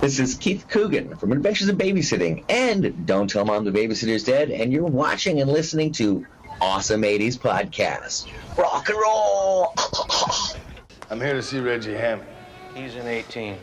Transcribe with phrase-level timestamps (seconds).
[0.00, 4.50] This is Keith Coogan from Adventures in Babysitting and Don't Tell Mom the Babysitter's Dead,
[4.50, 6.26] and you're watching and listening to
[6.58, 8.26] Awesome 80s Podcast.
[8.56, 9.74] Rock and roll!
[11.10, 12.26] I'm here to see Reggie Hammond.
[12.74, 13.58] He's in 18.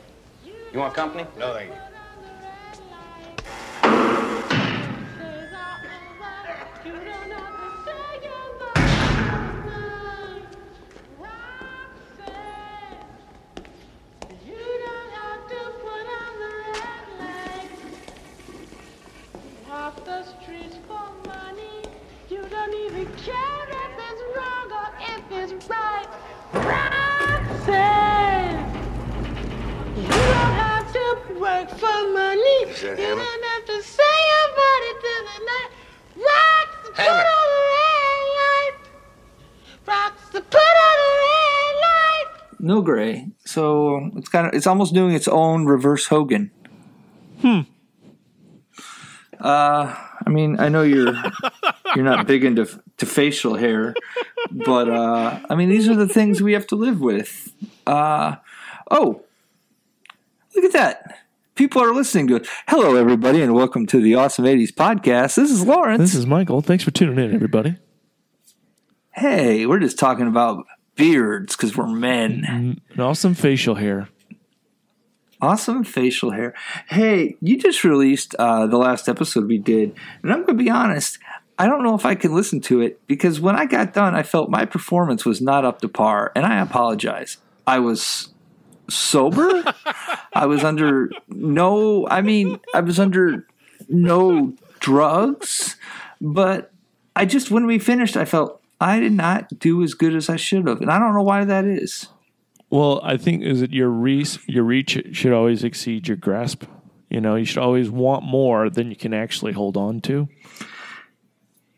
[0.73, 1.25] You want company?
[1.39, 1.86] No, thank you.
[31.40, 32.72] Have work for money.
[32.72, 33.27] Is that you Hammond?
[33.27, 35.72] don't have to say your body to the night.
[36.16, 37.18] Rocks, put on
[37.54, 38.73] the red light.
[39.88, 42.26] Rocks, put on the red light.
[42.60, 43.27] No gray.
[43.46, 46.52] So it's kind of it's almost doing its own reverse Hogan.
[47.41, 47.62] Hmm.
[49.40, 51.13] Uh, I mean, I know you're
[51.96, 52.66] you're not big into
[52.98, 53.94] to facial hair,
[54.51, 57.54] but uh, I mean, these are the things we have to live with.
[57.85, 58.38] Uh,
[58.90, 59.22] oh,
[60.55, 61.26] look at that!
[61.58, 62.48] People are listening to it.
[62.68, 65.38] Hello, everybody, and welcome to the Awesome '80s podcast.
[65.38, 66.00] This is Lawrence.
[66.00, 66.62] This is Michael.
[66.62, 67.78] Thanks for tuning in, everybody.
[69.16, 70.66] hey, we're just talking about
[70.96, 72.46] beards because we're men.
[72.94, 74.08] An awesome facial hair.
[75.41, 76.53] Awesome facial hair.
[76.90, 80.69] Hey, you just released uh, the last episode we did, and I'm going to be
[80.69, 81.18] honest.
[81.58, 84.22] I don't know if I can listen to it because when I got done, I
[84.22, 87.38] felt my performance was not up to par, and I apologize.
[87.66, 88.30] I was
[88.90, 89.63] sober.
[90.34, 92.07] I was under no.
[92.07, 93.47] I mean, I was under
[93.90, 95.75] no drugs,
[96.22, 96.72] but
[97.16, 100.35] I just when we finished, I felt I did not do as good as I
[100.35, 102.07] should have, and I don't know why that is.
[102.69, 106.66] Well, I think is that your reach, your reach should always exceed your grasp.
[107.09, 110.28] You know, you should always want more than you can actually hold on to.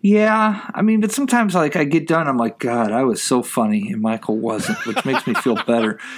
[0.02, 3.44] Yeah, I mean, but sometimes like I get done, I'm like, God, I was so
[3.44, 6.00] funny, and Michael wasn't, which makes me feel better.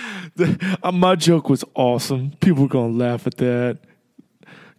[0.81, 2.31] Uh, my joke was awesome.
[2.39, 3.79] People were gonna laugh at that.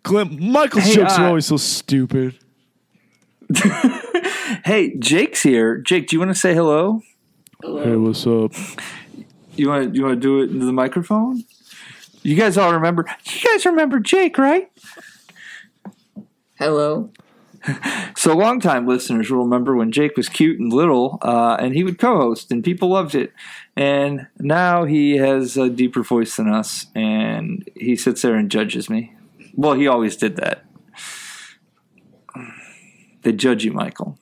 [0.02, 2.38] Clint, Michael's Hey, jokes uh, are always so stupid.
[4.64, 5.78] Hey, Jake's here.
[5.78, 7.02] Jake, do you want to say hello?
[7.62, 8.52] Hey, what's up?
[9.56, 11.42] You want you want to do it into the microphone?
[12.22, 13.06] You guys all remember?
[13.24, 14.70] You guys remember Jake, right?
[16.58, 17.10] Hello.
[18.16, 21.98] So longtime listeners will remember when Jake was cute and little, uh, and he would
[21.98, 23.32] co-host, and people loved it.
[23.76, 28.90] And now he has a deeper voice than us, and he sits there and judges
[28.90, 29.14] me.
[29.54, 30.64] Well, he always did that.
[33.22, 34.18] They judge you, Michael.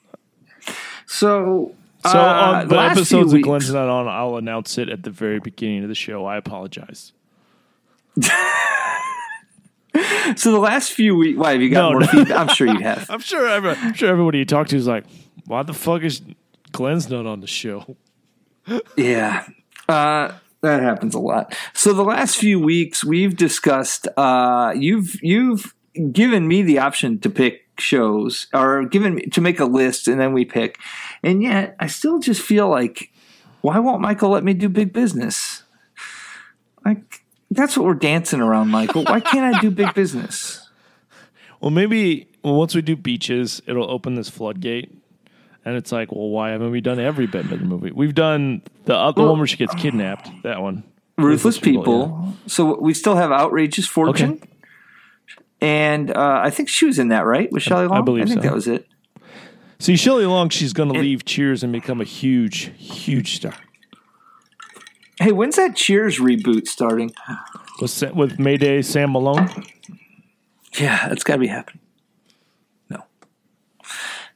[1.05, 1.75] So,
[2.05, 5.39] So uh, on the episodes that Glenn's not on, I'll announce it at the very
[5.39, 6.25] beginning of the show.
[6.25, 7.13] I apologize.
[10.37, 12.07] So the last few weeks, why have you got No, more no.
[12.07, 12.37] feedback?
[12.37, 13.09] I'm sure you have.
[13.09, 13.47] I'm sure.
[13.47, 15.03] Every, I'm sure everybody you talk to is like,
[15.45, 16.21] "Why the fuck is
[16.71, 17.97] Glenn's not on the show?"
[18.95, 19.45] Yeah,
[19.89, 20.31] uh,
[20.61, 21.57] that happens a lot.
[21.73, 24.07] So the last few weeks, we've discussed.
[24.15, 25.73] Uh, you've you've
[26.11, 30.21] given me the option to pick shows, or given me to make a list, and
[30.21, 30.77] then we pick.
[31.23, 33.11] And yet, I still just feel like,
[33.61, 35.63] why won't Michael let me do big business?
[36.85, 37.20] Like
[37.51, 39.03] that's what we're dancing around, Michael.
[39.03, 40.69] Why can't I do big business?
[41.59, 44.91] Well, maybe well, once we do beaches, it'll open this floodgate,
[45.63, 47.91] and it's like, well, why haven't we done every Batman movie?
[47.91, 50.29] We've done the uh, the one where she gets kidnapped.
[50.43, 50.83] That one,
[51.17, 52.33] Ruthless people.
[52.47, 54.31] So we still have outrageous fortune.
[54.31, 54.47] Okay.
[55.61, 57.51] And uh, I think she was in that, right?
[57.51, 57.99] With Shelley Long?
[57.99, 58.47] I believe I think so.
[58.47, 58.87] that was it.
[59.77, 63.53] See, Shelley Long, she's going to leave Cheers and become a huge, huge star.
[65.21, 67.13] Hey, when's that Cheers reboot starting?
[67.79, 69.49] With with Mayday Sam Malone.
[70.79, 71.79] Yeah, that's got to be happening.
[72.89, 73.03] No.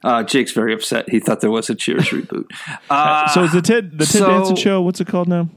[0.04, 1.08] Uh, Jake's very upset.
[1.08, 2.50] He thought there was a Cheers reboot.
[2.90, 4.80] Uh, so is the Ted the Ted so- Danson show?
[4.80, 5.48] What's it called now?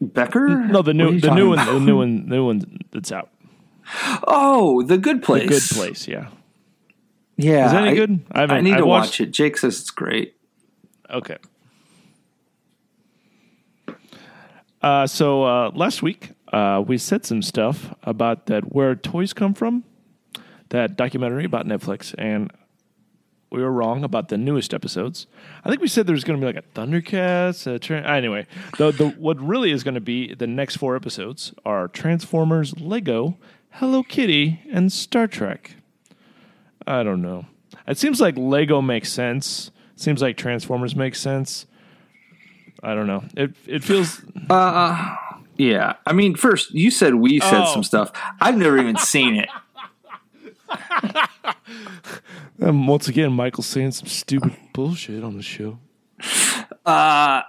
[0.00, 0.48] Becker?
[0.48, 1.72] No, the new the new one, about?
[1.74, 3.30] the new one, new one that's out.
[4.26, 5.48] Oh, The Good The Place.
[5.48, 6.08] Good Place.
[6.08, 6.28] Yeah.
[7.36, 7.66] Yeah.
[7.66, 8.20] Is that any I- good?
[8.32, 9.30] I I, need I to watched- watch it.
[9.32, 10.34] Jake says it's great.
[11.10, 11.36] Okay.
[14.82, 19.54] Uh, so uh, last week uh, we said some stuff about that where toys come
[19.54, 19.84] from,
[20.68, 22.50] that documentary about Netflix, and
[23.50, 25.26] we were wrong about the newest episodes.
[25.64, 27.66] I think we said there's going to be like a Thundercats.
[27.66, 28.46] A tra- anyway,
[28.76, 33.36] the, the what really is going to be the next four episodes are Transformers, Lego,
[33.70, 35.76] Hello Kitty, and Star Trek.
[36.86, 37.46] I don't know.
[37.86, 39.70] It seems like Lego makes sense.
[39.96, 41.66] Seems like Transformers makes sense.
[42.82, 43.24] I don't know.
[43.36, 47.72] It it feels Yeah, I mean, first you said we said Oh.
[47.72, 48.12] some stuff.
[48.40, 49.48] I've never even seen it.
[52.60, 55.78] Um, once again, Michael's saying some stupid bullshit on the show.
[56.84, 57.42] Uh,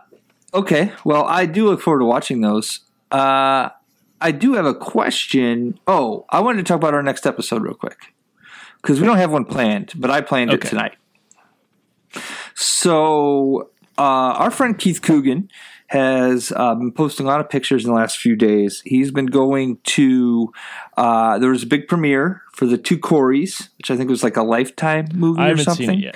[0.53, 2.81] okay, well, I do look forward to watching those.
[3.11, 3.69] Uh,
[4.21, 5.79] I do have a question.
[5.87, 8.13] Oh, I wanted to talk about our next episode real quick
[8.83, 10.95] because we don't have one planned, but I planned it tonight.
[12.53, 15.49] So, uh, our friend Keith Coogan
[15.87, 18.81] has uh, been posting a lot of pictures in the last few days.
[18.85, 20.53] He's been going to.
[20.95, 24.37] Uh, there was a big premiere for the Two Coreys, which I think was like
[24.37, 25.87] a Lifetime movie I or haven't something.
[25.89, 26.15] seen it yet.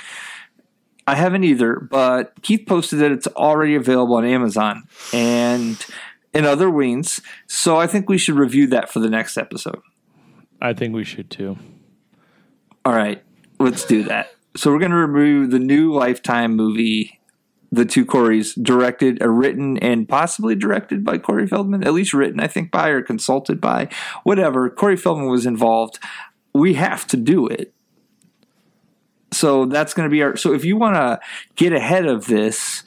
[1.06, 5.86] I haven't either, but Keith posted that it's already available on Amazon and
[6.34, 7.20] in other wings.
[7.48, 9.82] So I think we should review that for the next episode.
[10.62, 11.58] I think we should too.
[12.86, 13.22] All right,
[13.60, 14.34] let's do that.
[14.56, 17.20] So we're going to review the new Lifetime movie,
[17.74, 21.84] The Two Coreys, directed, uh, written, and possibly directed by Corey Feldman.
[21.84, 23.90] At least written, I think, by or consulted by,
[24.24, 24.70] whatever.
[24.70, 25.98] Corey Feldman was involved.
[26.54, 27.74] We have to do it.
[29.32, 30.38] So that's going to be our.
[30.38, 31.20] So if you want to
[31.56, 32.84] get ahead of this,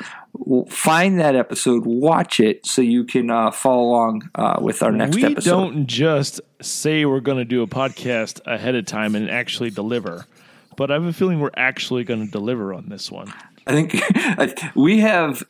[0.69, 5.17] find that episode, watch it, so you can uh, follow along uh, with our next
[5.17, 5.51] we episode.
[5.51, 10.27] don't just say we're going to do a podcast ahead of time and actually deliver,
[10.77, 13.33] but I have a feeling we're actually going to deliver on this one.
[13.67, 15.43] I think we have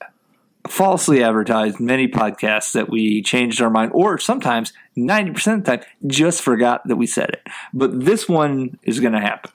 [0.69, 5.87] falsely advertised many podcasts that we changed our mind, or sometimes 90% of the time
[6.07, 7.43] just forgot that we said it.
[7.73, 9.53] But this one is going to happen.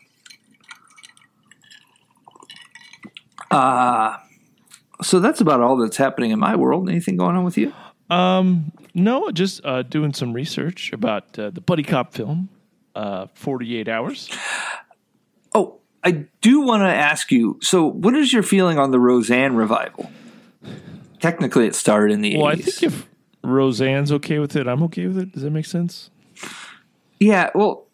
[3.49, 4.17] Uh,
[5.01, 6.89] so that's about all that's happening in my world.
[6.89, 7.73] Anything going on with you?
[8.09, 12.49] Um, No, just uh, doing some research about uh, the buddy cop film,
[12.95, 14.29] uh, 48 Hours.
[16.03, 17.59] I do want to ask you.
[17.61, 20.11] So, what is your feeling on the Roseanne revival?
[21.19, 23.07] Technically, it started in the Well, I think if
[23.43, 25.31] Roseanne's okay with it, I'm okay with it.
[25.33, 26.09] Does that make sense?
[27.19, 27.85] Yeah, well,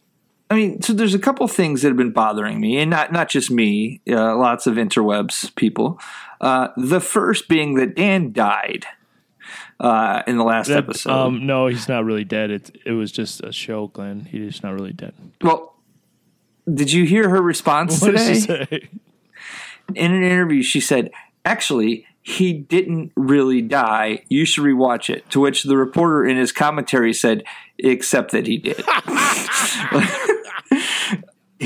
[0.49, 3.27] I mean, so there's a couple things that have been bothering me, and not not
[3.27, 5.99] just me, uh, lots of interwebs people.
[6.39, 8.85] Uh, the first being that Dan died
[9.81, 11.11] uh, in the last That- episode.
[11.11, 12.51] Um, no, he's not really dead.
[12.51, 14.21] It it was just a show, Glenn.
[14.31, 15.13] He's not really dead.
[15.41, 15.73] well,
[16.73, 18.27] did you hear her response What today?
[18.27, 18.89] does she say?
[19.95, 21.11] in an interview, she said,
[21.45, 24.23] "Actually, he didn't really die.
[24.29, 27.43] You should rewatch it." To which the reporter in his commentary said,
[27.79, 28.77] "Except that he did."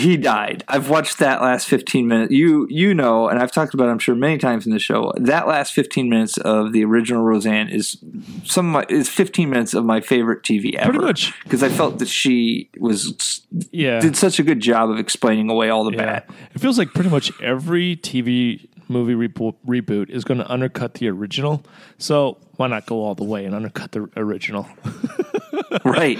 [0.01, 0.63] he died.
[0.67, 2.31] I've watched that last 15 minutes.
[2.31, 5.13] You you know, and I've talked about it, I'm sure many times in the show.
[5.17, 7.97] That last 15 minutes of the original Roseanne is
[8.43, 10.91] some of my, is 15 minutes of my favorite TV ever.
[10.91, 11.33] Pretty much.
[11.43, 13.99] because I felt that she was Yeah.
[13.99, 16.05] did such a good job of explaining away all the Yeah.
[16.05, 16.23] bad.
[16.53, 21.07] It feels like pretty much every TV movie rebo- reboot is going to undercut the
[21.07, 21.63] original.
[21.97, 24.67] So why not go all the way and undercut the original?
[25.85, 26.19] right.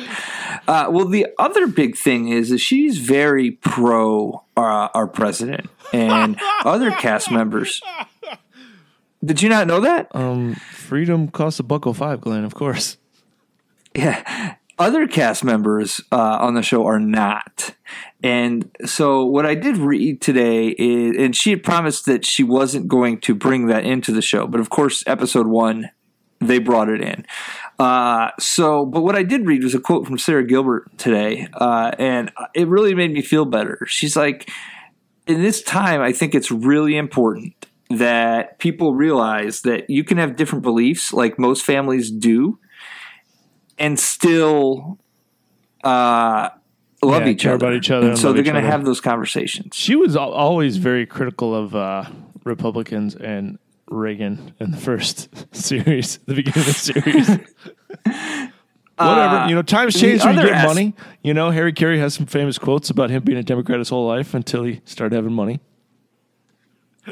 [0.68, 6.40] Uh, well, the other big thing is, is she's very pro uh, our president and
[6.64, 7.82] other cast members.
[9.24, 10.12] Did you not know that?
[10.72, 12.44] Freedom costs a buck five, Glenn.
[12.44, 12.98] Of course.
[13.96, 14.56] Yeah.
[14.80, 17.76] Other cast members uh, on the show are not.
[18.24, 22.88] And so, what I did read today is, and she had promised that she wasn't
[22.88, 25.92] going to bring that into the show, but of course, episode one,
[26.42, 27.26] they brought it in.
[27.80, 31.92] Uh, so, but what I did read was a quote from Sara Gilbert today, uh,
[31.98, 33.86] and it really made me feel better.
[33.88, 34.50] She's like,
[35.28, 37.54] in this time, I think it's really important
[37.92, 42.58] that people realize that you can have different beliefs, like most families do,
[43.78, 44.98] and still
[45.84, 46.50] uh,
[47.04, 47.66] love Yeah, each care other.
[47.66, 49.76] about each other And and so they're going to have those conversations.
[49.76, 52.06] She was always very critical of uh,
[52.44, 53.58] Republicans and
[53.92, 57.28] Reagan in the first series, the beginning of the series.
[58.98, 60.96] Whatever, you know, times uh, change when you get as- money.
[61.24, 64.08] You know, Harry Carey has some famous quotes about him being a Democrat his whole
[64.08, 65.60] life until he started having money.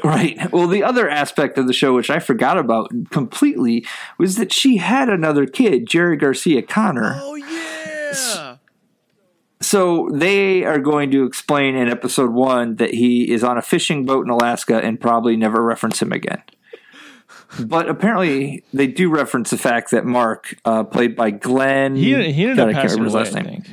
[0.04, 0.52] Right.
[0.52, 3.84] Well, the other aspect of the show, which I forgot about completely,
[4.18, 7.18] was that she had another kid, Jerry Garcia Conner.
[7.20, 8.56] Oh yeah.
[9.60, 14.06] So they are going to explain in episode one that he is on a fishing
[14.06, 16.42] boat in Alaska and probably never reference him again.
[17.58, 22.42] But apparently, they do reference the fact that Mark, uh, played by Glenn, He, he
[22.42, 23.44] ended God, up I passing away, last name.
[23.44, 23.66] think.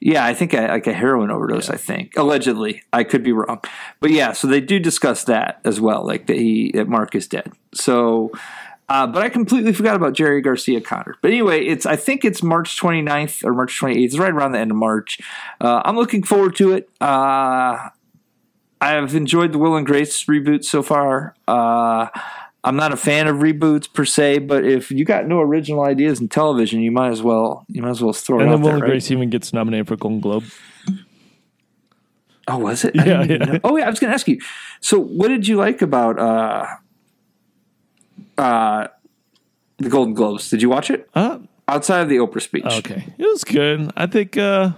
[0.00, 1.70] Yeah, I think a, like a heroin overdose.
[1.70, 2.82] I think allegedly.
[2.92, 3.60] I could be wrong,
[4.00, 4.32] but yeah.
[4.32, 7.52] So they do discuss that as well, like that he that Mark is dead.
[7.72, 8.30] So,
[8.88, 11.16] uh, but I completely forgot about Jerry Garcia Conner.
[11.22, 14.04] But anyway, it's I think it's March 29th or March 28th.
[14.04, 15.20] It's right around the end of March.
[15.58, 16.90] Uh, I'm looking forward to it.
[17.00, 17.88] Uh,
[18.82, 21.34] I've enjoyed the Will and Grace reboot so far.
[22.66, 26.18] I'm not a fan of reboots per se, but if you got no original ideas
[26.20, 28.66] in television, you might as well you might as well throw And it then Will
[28.68, 28.74] there.
[28.76, 28.88] and right?
[28.90, 30.44] Grace even gets nominated for Golden Globe.
[32.48, 32.94] Oh, was it?
[32.94, 33.58] Yeah, yeah.
[33.64, 33.86] Oh, yeah.
[33.86, 34.38] I was going to ask you.
[34.80, 36.66] So, what did you like about uh,
[38.36, 38.88] uh,
[39.78, 40.50] the Golden Globes?
[40.50, 42.64] Did you watch it Uh, outside of the Oprah speech?
[42.66, 43.90] okay, it was good.
[43.96, 44.72] I think uh,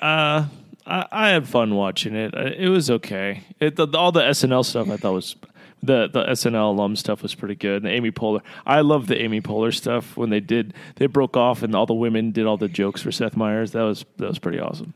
[0.00, 0.46] uh,
[0.86, 2.32] I, I had fun watching it.
[2.34, 3.42] It was okay.
[3.60, 5.36] It, the, all the SNL stuff I thought was
[5.82, 7.82] the the SNL alum stuff was pretty good.
[7.82, 11.62] The Amy Poehler, I love the Amy Poehler stuff when they did they broke off
[11.62, 13.72] and all the women did all the jokes for Seth Meyers.
[13.72, 14.94] That was that was pretty awesome.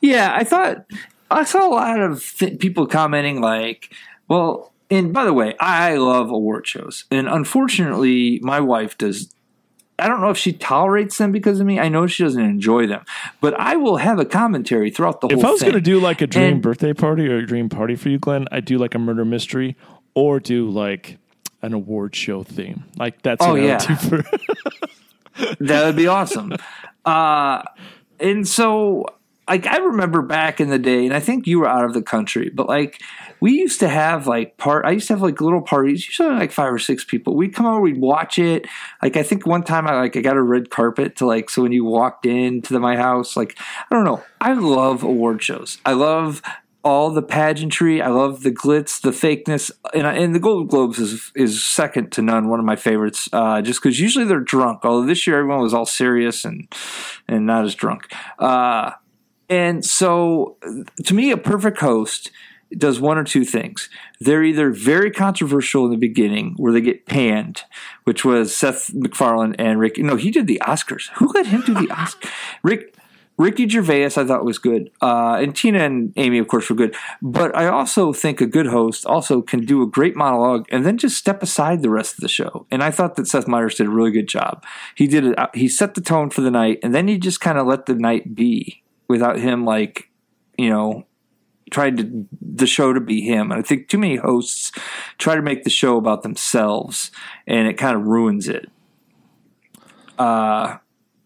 [0.00, 0.84] Yeah, I thought
[1.30, 3.92] I saw a lot of th- people commenting like,
[4.28, 9.32] well, and by the way, I love award shows, and unfortunately, my wife does.
[9.98, 11.80] I don't know if she tolerates them because of me.
[11.80, 13.04] I know she doesn't enjoy them,
[13.40, 15.80] but I will have a commentary throughout the If whole If I was going to
[15.80, 18.64] do like a dream And- birthday party or a dream party for you, Glenn, I'd
[18.66, 19.74] do like a murder mystery
[20.14, 21.16] or do like
[21.62, 22.84] an award show theme.
[22.96, 23.78] Like that's Oh, I yeah.
[23.78, 24.24] do for.
[25.60, 26.54] That would be awesome.
[27.04, 27.62] Uh,
[28.18, 29.04] and so,
[29.48, 32.00] like, I remember back in the day, and I think you were out of the
[32.02, 33.00] country, but like,
[33.40, 34.84] we used to have like part.
[34.84, 37.36] I used to have like little parties, usually like five or six people.
[37.36, 38.66] We'd come over, we'd watch it.
[39.02, 41.62] Like, I think one time I like I got a red carpet to like so
[41.62, 43.58] when you walked into the, my house, like
[43.90, 44.22] I don't know.
[44.40, 45.78] I love award shows.
[45.84, 46.42] I love
[46.86, 48.00] all the pageantry.
[48.00, 52.22] I love the glitz, the fakeness, and, and the Golden Globes is is second to
[52.22, 52.48] none.
[52.48, 54.84] One of my favorites, uh, just because usually they're drunk.
[54.84, 56.72] Although this year everyone was all serious and
[57.26, 58.12] and not as drunk.
[58.38, 58.92] Uh,
[59.48, 60.56] and so,
[61.04, 62.30] to me, a perfect host
[62.76, 63.88] does one or two things.
[64.20, 67.62] They're either very controversial in the beginning, where they get panned,
[68.04, 69.98] which was Seth MacFarlane and Rick.
[69.98, 71.10] No, he did the Oscars.
[71.16, 72.30] Who let him do the Oscars?
[72.62, 72.92] Rick.
[73.38, 76.96] Ricky Gervais, I thought was good, uh, and Tina and Amy, of course, were good.
[77.20, 80.96] But I also think a good host also can do a great monologue and then
[80.96, 82.66] just step aside the rest of the show.
[82.70, 84.64] And I thought that Seth Meyers did a really good job.
[84.94, 85.38] He did it.
[85.52, 87.94] He set the tone for the night, and then he just kind of let the
[87.94, 90.08] night be without him, like
[90.56, 91.04] you know,
[91.70, 93.50] tried to the show to be him.
[93.50, 94.72] And I think too many hosts
[95.18, 97.10] try to make the show about themselves,
[97.46, 98.70] and it kind of ruins it.
[100.18, 100.78] Uh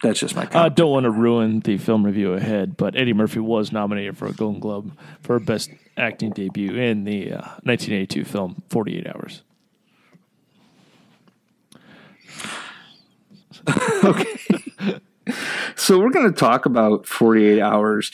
[0.02, 3.40] that's just my I don't want to ruin the film review ahead, but Eddie Murphy
[3.40, 8.62] was nominated for a Golden Globe for best acting debut in the uh, 1982 film
[8.70, 9.42] 48 Hours.
[15.76, 18.10] so we're going to talk about 48 hours.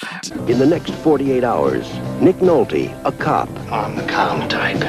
[0.49, 4.83] In the next 48 hours, Nick Nolte, a cop, I'm the calm type.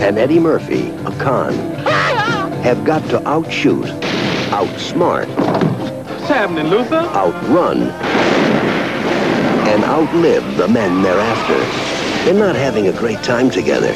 [0.00, 1.52] and Eddie Murphy, a con,
[2.62, 3.84] have got to outshoot,
[4.50, 5.28] outsmart,
[6.08, 6.96] What's happening, Luther?
[7.14, 7.82] outrun,
[9.68, 11.58] and outlive the men they're after.
[12.24, 13.94] They're not having a great time together,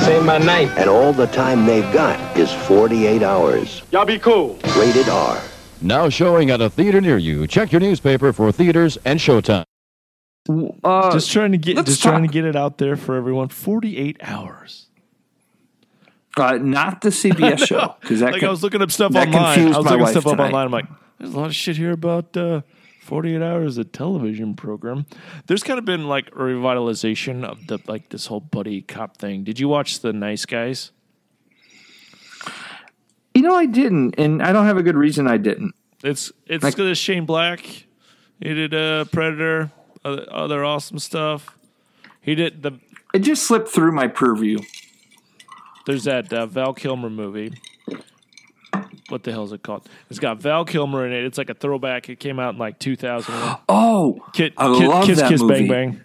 [0.00, 0.68] Save my night.
[0.76, 3.82] and all the time they've got is 48 hours.
[3.92, 4.58] Y'all be cool.
[4.76, 5.40] Rated R.
[5.82, 7.46] Now showing at a theater near you.
[7.46, 9.64] Check your newspaper for theaters and showtime.
[10.82, 13.48] Uh, Just trying to get let's just trying to get it out there for everyone.
[13.48, 14.86] 48 hours.
[16.36, 19.28] uh, not the CBS show because that Like can- I was looking up stuff that
[19.28, 19.58] online.
[19.60, 20.66] I was my looking wife stuff up online.
[20.66, 20.86] I'm like,
[21.18, 22.62] there's a lot of shit here about uh,
[23.02, 25.06] 48 hours of television program.
[25.46, 29.44] There's kind of been like a revitalization of the like this whole buddy cop thing.
[29.44, 30.90] Did you watch The Nice Guys?
[33.42, 35.74] You know, I didn't, and I don't have a good reason I didn't.
[36.04, 37.58] It's it's Like- got a Shane Black.
[38.40, 39.72] He did uh, Predator,
[40.04, 41.58] other, other awesome stuff.
[42.20, 42.78] He did the
[43.12, 44.58] It just slipped through my purview.
[45.86, 47.52] there's that uh, Val Kilmer movie.
[49.08, 49.88] What the hell is it called?
[50.08, 51.24] It's got Val Kilmer in it.
[51.24, 52.08] It's like a throwback.
[52.08, 53.34] It came out in like 2000.
[53.68, 55.66] Oh, Kid, I Kid- love Kiss that Kiss movie.
[55.66, 56.00] Bang Bang.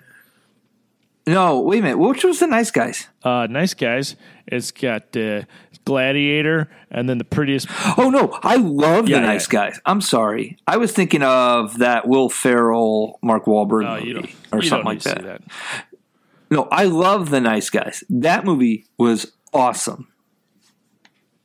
[1.28, 1.98] no, wait a minute.
[2.00, 3.08] Which was the nice guys?
[3.24, 4.16] Uh, nice guys.
[4.48, 5.42] It's got uh,
[5.88, 7.68] Gladiator and then the prettiest.
[7.98, 9.32] Oh no, I love Yeah, the yeah.
[9.32, 9.80] nice guys.
[9.86, 14.86] I'm sorry, I was thinking of that Will Ferrell, Mark Wahlberg Oh, movie or something
[14.86, 15.24] like that.
[15.24, 15.42] that.
[16.52, 18.04] No, I love the nice guys.
[18.10, 20.08] That movie was awesome.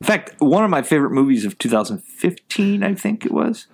[0.01, 3.67] In fact, one of my favorite movies of 2015, I think it was.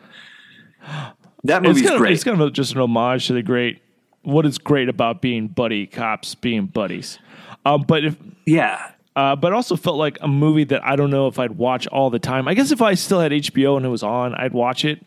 [1.43, 2.13] That It's movie's kind, of, great.
[2.13, 3.81] it's kind of just an homage to the great.
[4.23, 7.17] What is great about being buddy cops, being buddies.
[7.65, 11.27] Um, but if yeah, uh, but also felt like a movie that I don't know
[11.27, 12.47] if I'd watch all the time.
[12.47, 15.05] I guess if I still had HBO and it was on, I'd watch it.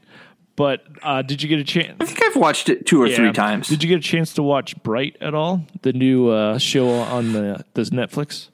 [0.54, 1.97] But uh, did you get a chance?
[2.00, 3.16] I think I've watched it two or Yeah.
[3.16, 3.69] three times.
[3.69, 5.64] Did you get a chance to watch Bright at all?
[5.81, 8.49] The new uh, show on the this Netflix.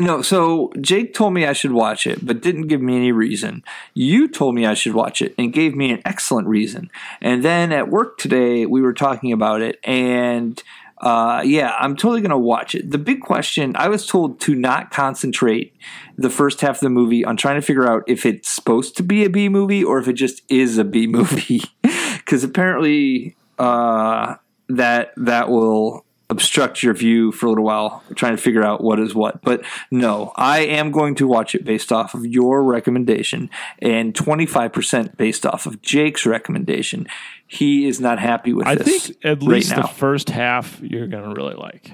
[0.00, 3.64] No, so Jake told me I should watch it, but didn't give me any reason.
[3.94, 6.88] You told me I should watch it and gave me an excellent reason.
[7.20, 10.62] And then at work today, we were talking about it, and
[11.00, 12.90] uh, yeah, I'm totally going to watch it.
[12.90, 15.74] The big question I was told to not concentrate
[16.16, 19.02] the first half of the movie on trying to figure out if it's supposed to
[19.02, 21.62] be a B movie or if it just is a B movie.
[21.82, 24.36] Because apparently uh,
[24.68, 29.00] that that will obstruct your view for a little while, trying to figure out what
[29.00, 29.40] is what.
[29.42, 35.16] But no, I am going to watch it based off of your recommendation and 25%
[35.16, 37.06] based off of Jake's recommendation.
[37.48, 38.78] He is not happy with this.
[38.80, 39.82] I think at right least now.
[39.82, 41.90] the first half you're gonna really like.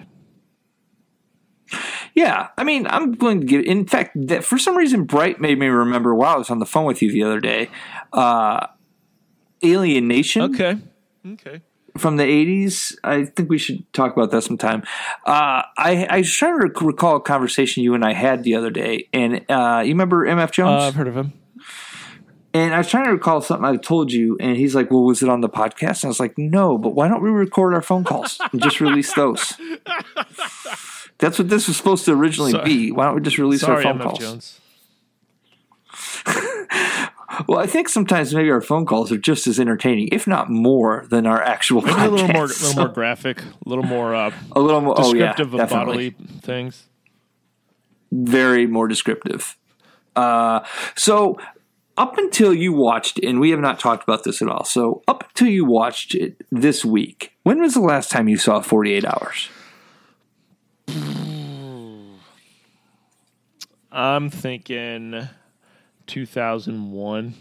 [2.14, 3.64] Yeah, I mean, I'm going to give.
[3.64, 6.66] In fact, that for some reason, Bright made me remember while I was on the
[6.66, 7.68] phone with you the other day.
[8.12, 8.66] Uh,
[9.62, 10.76] Alien Nation Okay.
[11.26, 11.62] Okay.
[11.98, 12.94] from the '80s.
[13.02, 14.82] I think we should talk about that sometime.
[15.26, 18.70] Uh, I, I was trying to recall a conversation you and I had the other
[18.70, 20.82] day, and uh, you remember MF Uh, Jones?
[20.84, 21.32] I've heard of him.
[22.54, 25.22] And I was trying to recall something I told you, and he's like, "Well, was
[25.22, 27.82] it on the podcast?" And I was like, "No, but why don't we record our
[27.82, 29.54] phone calls and just release those?"
[31.18, 32.64] That's what this was supposed to originally Sorry.
[32.64, 32.92] be.
[32.92, 34.18] Why don't we just release our phone MF calls?
[34.18, 34.60] Jones.
[37.48, 41.04] Well, I think sometimes maybe our phone calls are just as entertaining, if not more,
[41.10, 42.06] than our actual Maybe podcasts.
[42.06, 45.32] a little more, little more graphic, a little more uh, a little more oh, yeah,
[45.32, 46.10] descriptive of definitely.
[46.10, 46.84] bodily things.
[48.12, 49.56] very more descriptive.
[50.14, 50.60] Uh,
[50.94, 51.36] so
[51.96, 54.64] up until you watched, and we have not talked about this at all.
[54.64, 58.60] So up until you watched it this week, when was the last time you saw
[58.60, 59.48] Forty Eight Hours?
[63.92, 65.28] I'm thinking
[66.06, 67.34] 2001.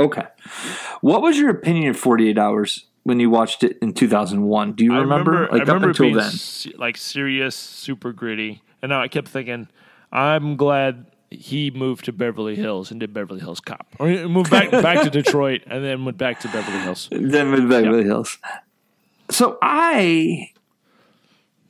[0.00, 0.22] Okay,
[1.02, 4.42] what was your opinion of Forty Eight Hours when you watched it in two thousand
[4.42, 4.72] one?
[4.72, 5.30] Do you remember?
[5.30, 8.62] remember, like I remember up until then, se- like serious, super gritty.
[8.82, 9.68] And now I kept thinking,
[10.10, 14.50] I'm glad he moved to Beverly Hills and did Beverly Hills Cop, or he moved
[14.50, 17.08] back back to Detroit and then went back to Beverly Hills.
[17.10, 18.38] then with Beverly Hills.
[19.30, 20.50] So I,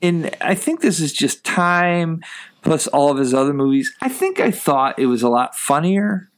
[0.02, 2.22] and I think this is just time
[2.62, 3.94] plus all of his other movies.
[4.00, 6.30] I think I thought it was a lot funnier.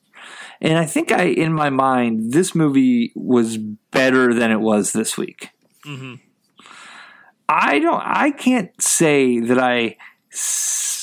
[0.60, 5.16] And I think I, in my mind, this movie was better than it was this
[5.18, 5.50] week.
[5.84, 6.14] Mm-hmm.
[7.48, 9.96] I don't, I can't say that I
[10.32, 10.95] s-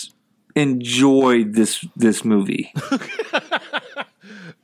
[0.56, 2.72] enjoyed this this movie.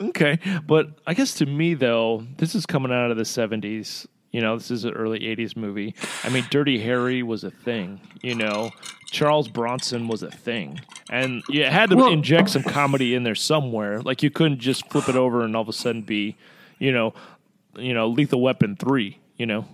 [0.01, 4.07] Okay, but I guess to me though, this is coming out of the '70s.
[4.31, 5.93] You know, this is an early '80s movie.
[6.23, 7.99] I mean, Dirty Harry was a thing.
[8.21, 8.71] You know,
[9.11, 13.35] Charles Bronson was a thing, and you had to Well- inject some comedy in there
[13.35, 14.01] somewhere.
[14.01, 16.37] Like you couldn't just flip it over and all of a sudden be,
[16.79, 17.13] you know,
[17.77, 19.17] you know, Lethal Weapon three.
[19.37, 19.65] You know,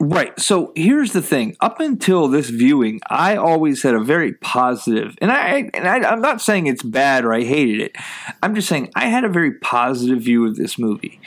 [0.00, 0.38] Right.
[0.40, 1.56] So here's the thing.
[1.60, 6.20] Up until this viewing, I always had a very positive, and I and I, I'm
[6.20, 7.96] not saying it's bad or I hated it.
[8.42, 11.20] I'm just saying I had a very positive view of this movie,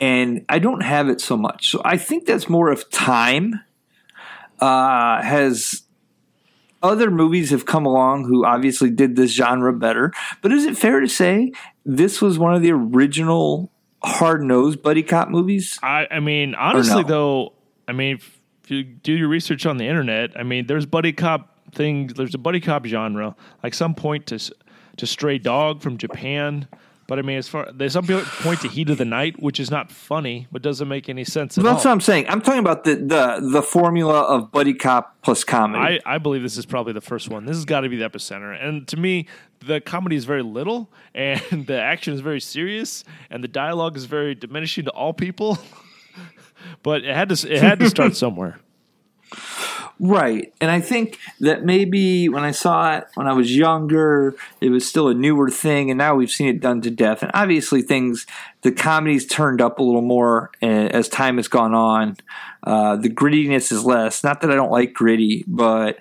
[0.00, 1.70] and I don't have it so much.
[1.70, 3.60] So I think that's more of time.
[4.60, 5.82] Uh, has
[6.82, 11.00] other movies have come along who obviously did this genre better, but is it fair
[11.00, 11.52] to say
[11.84, 13.72] this was one of the original
[14.02, 15.78] hard nosed buddy cop movies?
[15.82, 17.08] I, I mean, honestly no?
[17.08, 17.53] though,
[17.88, 21.50] I mean, if you do your research on the internet, I mean, there's buddy cop
[21.72, 22.14] things.
[22.14, 24.38] There's a buddy cop genre, like some point to
[24.96, 26.68] to Stray Dog from Japan.
[27.06, 29.60] But I mean, as far there's some people point to Heat of the Night, which
[29.60, 31.90] is not funny, but doesn't make any sense Well, that's all.
[31.90, 32.26] what I'm saying.
[32.28, 36.00] I'm talking about the the the formula of buddy cop plus comedy.
[36.06, 37.44] I, I believe this is probably the first one.
[37.44, 38.56] This has got to be the epicenter.
[38.58, 39.26] And to me,
[39.60, 44.06] the comedy is very little, and the action is very serious, and the dialogue is
[44.06, 45.58] very diminishing to all people.
[46.82, 48.60] but it had to it had to start somewhere.
[49.98, 50.52] right.
[50.60, 54.86] And I think that maybe when I saw it when I was younger, it was
[54.86, 57.22] still a newer thing, and now we've seen it done to death.
[57.22, 58.26] And obviously, things
[58.62, 62.16] the comedy's turned up a little more uh, as time has gone on.
[62.62, 64.24] Uh, the grittiness is less.
[64.24, 65.98] Not that I don't like gritty, but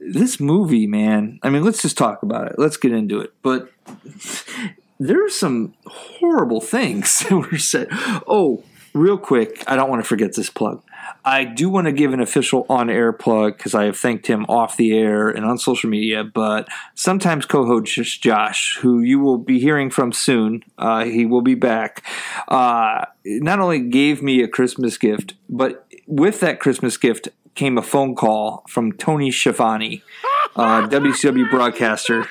[0.00, 1.40] this movie, man.
[1.42, 2.58] I mean, let's just talk about it.
[2.58, 3.32] Let's get into it.
[3.42, 3.72] But
[5.00, 7.88] there are some horrible things that were said.
[8.26, 8.62] Oh,
[8.98, 10.82] real quick, I don't want to forget this plug.
[11.24, 14.44] I do want to give an official on air plug because I have thanked him
[14.46, 19.38] off the air and on social media, but sometimes co host Josh, who you will
[19.38, 22.04] be hearing from soon, uh, he will be back,
[22.48, 27.82] uh, not only gave me a Christmas gift, but with that Christmas gift came a
[27.82, 30.02] phone call from Tony Schiavone,
[30.56, 32.26] uh, WCW broadcaster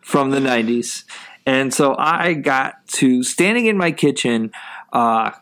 [0.00, 1.04] from the 90s.
[1.46, 4.52] And so I got to standing in my kitchen,
[4.92, 5.32] uh,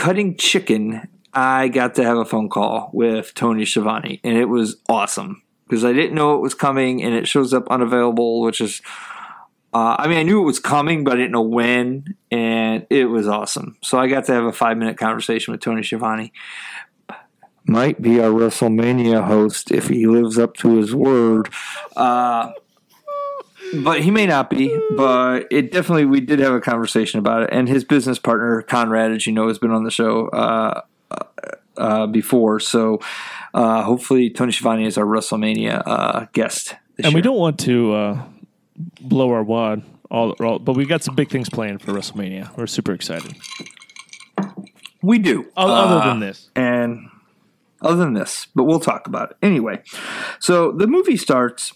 [0.00, 1.06] cutting chicken.
[1.34, 5.84] I got to have a phone call with Tony Schiavone, and it was awesome because
[5.84, 8.80] I didn't know it was coming, and it shows up unavailable, which is.
[9.72, 13.04] Uh, I mean, I knew it was coming, but I didn't know when, and it
[13.04, 13.76] was awesome.
[13.82, 16.32] So I got to have a five minute conversation with Tony Schiavone.
[17.64, 21.50] might be our WrestleMania host if he lives up to his word.
[21.94, 22.50] Uh,
[23.82, 24.78] but he may not be.
[24.96, 27.50] But it definitely, we did have a conversation about it.
[27.52, 30.82] And his business partner, Conrad, as you know, has been on the show uh,
[31.76, 32.60] uh, before.
[32.60, 33.00] So
[33.54, 36.74] uh, hopefully, Tony Schiavone is our WrestleMania uh, guest.
[36.96, 38.22] This And we don't want to uh,
[39.00, 42.56] blow our wad, all, all, but we got some big things planned for WrestleMania.
[42.56, 43.34] We're super excited.
[45.02, 45.46] We do.
[45.56, 47.08] Other Uh, than this, and
[47.80, 49.82] other than this, but we'll talk about it anyway.
[50.38, 51.72] So the movie starts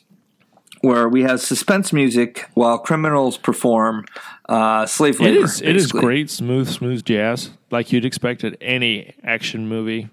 [0.85, 4.05] where we have suspense music while criminals perform
[4.49, 5.45] uh, slave labor.
[5.45, 10.11] is it is great, smooth, smooth jazz, like you'd expect at any action movie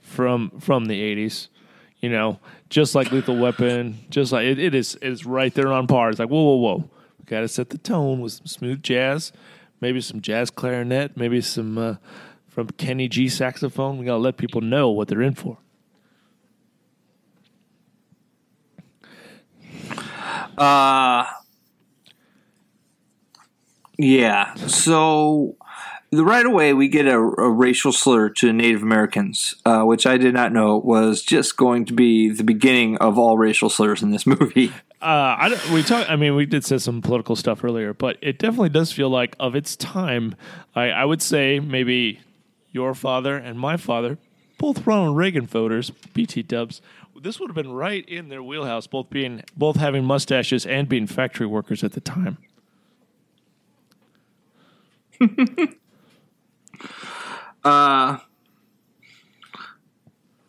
[0.00, 1.48] from from the eighties.
[2.00, 2.38] You know,
[2.68, 6.10] just like Lethal Weapon, just like it, it is it is right there on par.
[6.10, 6.90] It's like whoa, whoa, whoa.
[7.18, 9.32] We got to set the tone with some smooth jazz,
[9.80, 11.94] maybe some jazz clarinet, maybe some uh,
[12.46, 13.98] from Kenny G saxophone.
[13.98, 15.58] We got to let people know what they're in for.
[20.56, 21.26] Uh,
[23.98, 24.54] yeah.
[24.54, 25.56] So
[26.10, 30.16] the right away we get a, a racial slur to Native Americans, uh, which I
[30.16, 34.10] did not know was just going to be the beginning of all racial slurs in
[34.10, 34.72] this movie.
[35.00, 36.08] Uh, I we talk.
[36.08, 39.36] I mean, we did say some political stuff earlier, but it definitely does feel like
[39.38, 40.34] of its time.
[40.74, 42.20] I, I would say maybe
[42.72, 44.18] your father and my father,
[44.58, 46.80] both Ronald Reagan voters, BT Dubs.
[47.22, 51.06] This would have been right in their wheelhouse, both being both having mustaches and being
[51.06, 52.38] factory workers at the time.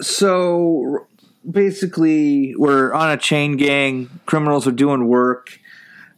[0.02, 1.08] So
[1.50, 4.20] basically, we're on a chain gang.
[4.26, 5.60] Criminals are doing work.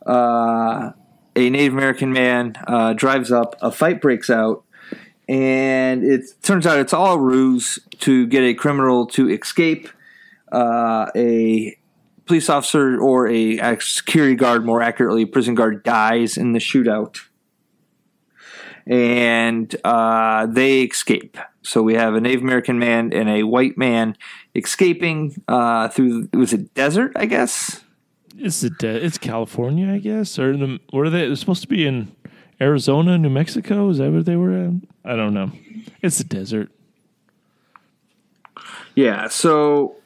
[0.05, 0.91] Uh,
[1.35, 3.55] a Native American man uh, drives up.
[3.61, 4.63] A fight breaks out,
[5.27, 9.87] and it turns out it's all ruse to get a criminal to escape.
[10.51, 11.77] Uh, a
[12.25, 17.19] police officer or a, security guard, more accurately, a prison guard, dies in the shootout
[18.89, 21.37] and uh, they escape.
[21.61, 24.17] So we have a Native American man and a white man
[24.55, 27.11] escaping uh, through was it desert?
[27.15, 27.81] I guess.
[28.35, 31.27] It's the de- it's California, I guess, or the where are they?
[31.27, 32.11] They're supposed to be in
[32.59, 33.89] Arizona, New Mexico.
[33.89, 34.73] Is that where they were at?
[35.05, 35.51] I don't know.
[36.01, 36.71] It's the desert.
[38.95, 39.27] Yeah.
[39.27, 39.97] So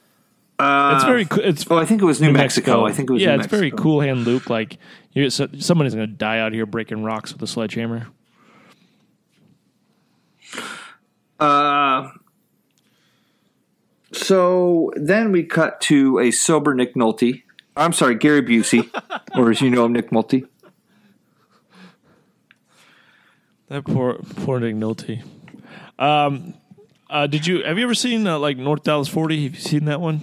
[0.59, 1.25] uh, It's very.
[1.25, 2.85] co- It's Oh, I think it was New, Mexico.
[2.85, 3.21] I think it was.
[3.21, 4.49] yeah, New it's very Cool Hand Luke.
[4.49, 4.77] Like
[5.11, 8.07] you, so, somebody's going to die out here breaking rocks with a sledgehammer.
[11.39, 12.09] Uh,
[14.11, 17.43] so then we cut to a sober Nick Nolte.
[17.75, 18.89] I'm sorry, Gary Busey,
[19.35, 20.47] or as you know him, Nick Nolte.
[23.69, 25.23] That poor poor Nick Nolte.
[25.97, 26.53] Um,
[27.09, 29.43] uh, did you have you ever seen uh, like North Dallas Forty?
[29.45, 30.21] Have you seen that one?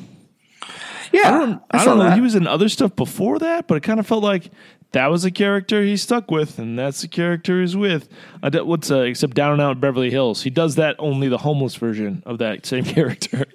[1.12, 1.62] Yeah, I don't.
[1.70, 2.05] I, saw don't know.
[2.05, 2.14] that.
[2.14, 4.51] He was in other stuff before that, but it kind of felt like
[4.92, 8.09] that was a character he stuck with, and that's the character he's with.
[8.42, 10.42] I d- what's uh, except Down and Out in Beverly Hills?
[10.42, 13.46] He does that only the homeless version of that same character.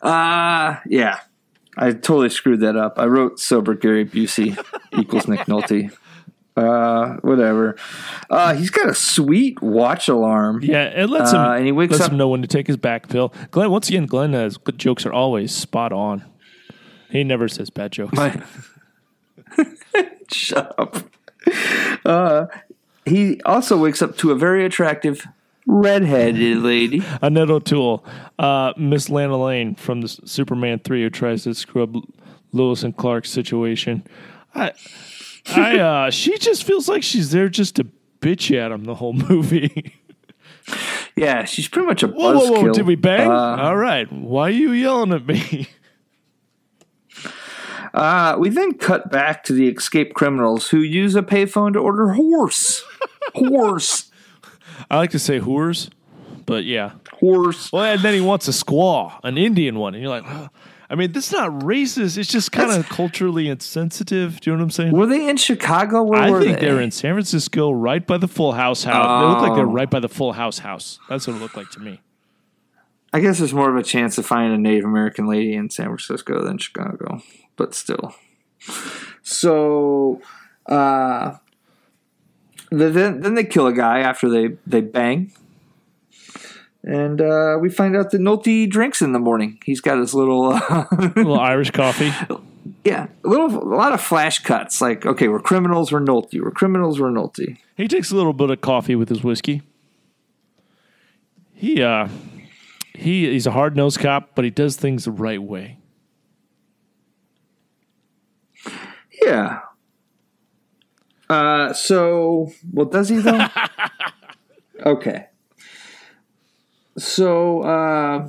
[0.00, 1.20] Uh, yeah.
[1.76, 2.98] I totally screwed that up.
[2.98, 4.62] I wrote sober Gary Busey
[4.98, 5.96] equals Nick Nolte.
[6.56, 7.76] Uh, whatever.
[8.28, 10.60] Uh, he's got a sweet watch alarm.
[10.62, 11.38] Yeah, it lets him.
[11.40, 13.32] Uh, and he wakes lets up- him know when to take his back pill.
[13.50, 16.24] Glenn, once again, Glenn has good jokes are always spot on.
[17.10, 18.12] He never says bad jokes.
[18.14, 18.42] My-
[20.30, 20.96] Shut up.
[22.04, 22.46] Uh,
[23.04, 25.26] he also wakes up to a very attractive
[25.66, 27.02] redheaded lady.
[27.22, 28.04] Annette O'Toole,
[28.38, 32.04] uh, Miss Lana Lang from the Superman three, who tries to screw up L-
[32.52, 34.06] Lois and Clark's situation.
[34.54, 34.72] I,
[35.46, 37.86] I, uh, she just feels like she's there just to
[38.20, 39.94] bitch at him the whole movie.
[41.16, 42.72] Yeah, she's pretty much a whoa, whoa, whoa!
[42.72, 43.28] Did we bang?
[43.28, 44.10] Uh, All right.
[44.10, 45.68] Why are you yelling at me?
[47.92, 52.12] Uh, we then cut back to the escaped criminals who use a payphone to order
[52.12, 52.82] horse.
[53.34, 54.10] horse.
[54.90, 55.90] I like to say whores,
[56.46, 56.92] but yeah.
[57.20, 57.70] Horse.
[57.70, 60.50] Well, and then he wants a squaw, an Indian one, and you're like.
[60.92, 62.18] I mean, this is not racist.
[62.18, 64.38] It's just kind of culturally insensitive.
[64.40, 64.92] Do you know what I'm saying?
[64.92, 66.02] Were they in Chicago?
[66.02, 66.68] Where I were think they?
[66.68, 69.22] are in San Francisco, right by the Full House house.
[69.22, 69.72] They look like they're Oh.
[69.72, 70.98] right by the Full House house.
[71.08, 72.02] That's what it looked like to me.
[73.14, 75.86] I guess there's more of a chance of finding a Native American lady in San
[75.86, 77.22] Francisco than Chicago,
[77.56, 78.14] but still.
[79.22, 80.20] So,
[80.66, 81.36] uh,
[82.70, 85.32] then then they kill a guy after they they bang,
[86.84, 89.60] and uh, we find out that Nolte drinks in the morning.
[89.64, 90.52] He's got his little.
[90.52, 92.12] Uh, little Irish coffee.
[92.84, 94.80] yeah, a little, a lot of flash cuts.
[94.80, 96.40] Like, okay, we're criminals, we're Nolte.
[96.42, 97.56] We're criminals, we're Nolte.
[97.76, 99.62] He takes a little bit of coffee with his whiskey.
[101.54, 102.08] he uh
[102.94, 105.78] he he's a hard nosed cop, but he does things the right way.
[109.22, 109.60] Yeah.
[111.30, 113.46] Uh, so, well, does he though?
[114.86, 115.26] okay.
[117.02, 118.28] So, uh,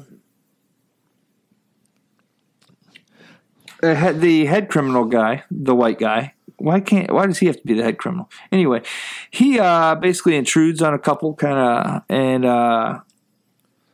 [3.81, 6.33] the head, criminal guy, the white guy.
[6.57, 7.11] Why can't?
[7.11, 8.31] Why does he have to be the head criminal?
[8.51, 8.81] Anyway,
[9.29, 13.01] he uh, basically intrudes on a couple, kind of, and uh,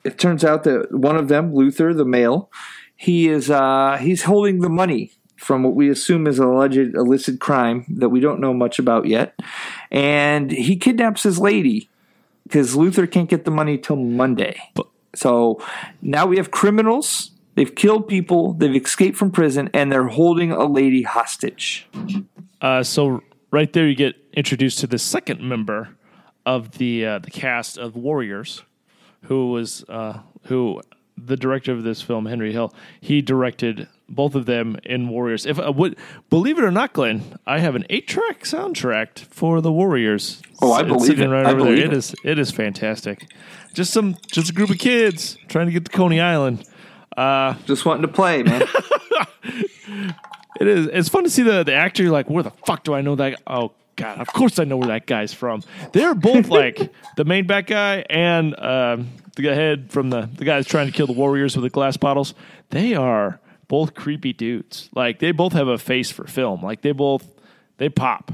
[0.06, 2.50] it turns out that one of them, Luther, the male,
[2.96, 7.42] he is uh, he's holding the money from what we assume is an alleged illicit
[7.42, 9.38] crime that we don't know much about yet,
[9.92, 11.89] and he kidnaps his lady
[12.50, 14.60] because Luther can't get the money till Monday.
[15.14, 15.62] So
[16.02, 17.30] now we have criminals.
[17.54, 18.54] They've killed people.
[18.54, 21.88] They've escaped from prison, and they're holding a lady hostage.
[22.60, 25.90] Uh, so right there, you get introduced to the second member
[26.46, 28.64] of the uh, the cast of Warriors,
[29.24, 30.82] who was uh, who
[31.16, 32.74] the director of this film, Henry Hill.
[33.00, 35.46] He directed both of them in Warriors.
[35.46, 35.96] If uh, would
[36.30, 40.42] believe it or not, Glenn, I have an eight track soundtrack for the Warriors.
[40.62, 41.34] Oh, I It's believe sitting it.
[41.34, 41.74] Right I over there.
[41.74, 41.94] It it.
[41.94, 43.28] is it is fantastic.
[43.74, 46.66] Just some just a group of kids trying to get to Coney Island.
[47.66, 48.64] Just wanting to play, man.
[50.60, 50.88] It is.
[50.88, 52.04] It's fun to see the the actor.
[52.04, 53.42] You're like, where the fuck do I know that?
[53.48, 55.64] Oh God, of course I know where that guy's from.
[55.94, 60.68] They're both like the main bad guy and um, the head from the the guys
[60.68, 62.34] trying to kill the warriors with the glass bottles.
[62.72, 64.90] They are both creepy dudes.
[64.94, 66.62] Like they both have a face for film.
[66.62, 67.26] Like they both
[67.78, 68.34] they pop.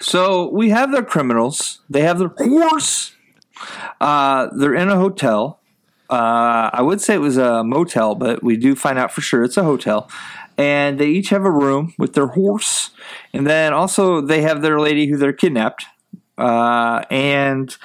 [0.00, 1.80] So we have their criminals.
[1.88, 3.12] They have their horse.
[4.00, 5.60] Uh, they're in a hotel.
[6.10, 9.44] Uh, I would say it was a motel, but we do find out for sure
[9.44, 10.10] it's a hotel.
[10.56, 12.90] And they each have a room with their horse.
[13.32, 15.84] And then also they have their lady who they're kidnapped.
[16.36, 17.76] Uh, and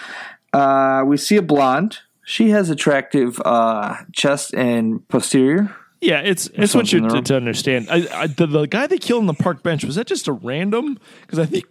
[0.54, 2.00] uh, we see a blonde.
[2.26, 5.76] She has attractive uh, chest and posterior.
[6.02, 7.88] Yeah, it's it's what you to, to understand.
[7.90, 10.34] I, I, the, the guy they killed on the park bench was that just a
[10.34, 11.00] random?
[11.22, 11.66] Because I think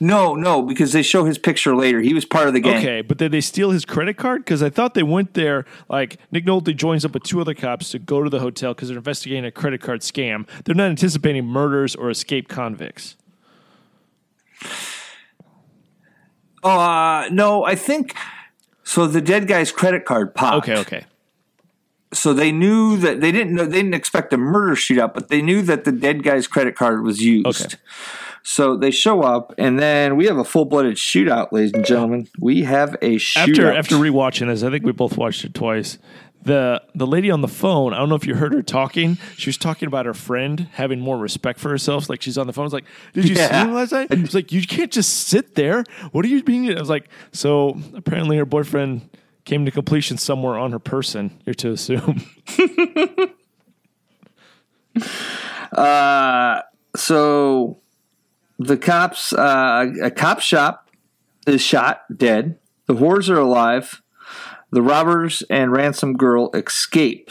[0.00, 2.00] No, no, because they show his picture later.
[2.00, 2.78] He was part of the gang.
[2.78, 4.44] Okay, but did they steal his credit card?
[4.44, 5.64] Because I thought they went there.
[5.88, 8.88] Like Nick Nolte joins up with two other cops to go to the hotel because
[8.88, 10.48] they're investigating a credit card scam.
[10.64, 13.16] They're not anticipating murders or escaped convicts.
[16.62, 18.16] Oh, uh, no, I think
[18.84, 19.06] so.
[19.06, 20.68] The dead guy's credit card popped.
[20.68, 21.06] Okay, okay.
[22.12, 25.42] So they knew that they didn't know they didn't expect a murder shootout, but they
[25.42, 27.46] knew that the dead guy's credit card was used.
[27.46, 27.74] Okay.
[28.46, 32.28] So they show up, and then we have a full blooded shootout, ladies and gentlemen.
[32.38, 33.48] We have a shootout.
[33.48, 35.98] After after rewatching this, I think we both watched it twice.
[36.44, 39.16] The the lady on the phone, I don't know if you heard her talking.
[39.36, 42.10] She was talking about her friend having more respect for herself.
[42.10, 42.66] Like she's on the phone.
[42.66, 44.08] It's like, did you see him last night?
[44.10, 45.84] It's like you can't just sit there.
[46.12, 46.70] What are you being?
[46.70, 49.08] I was like, so apparently her boyfriend
[49.44, 51.30] came to completion somewhere on her person.
[51.44, 52.26] You're to assume.
[56.96, 57.78] so
[58.58, 60.90] the cops, uh, a cop shop
[61.46, 62.58] is shot dead.
[62.86, 64.02] The whores are alive.
[64.74, 67.30] The robbers and ransom girl escape.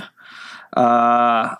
[0.71, 1.55] Uh,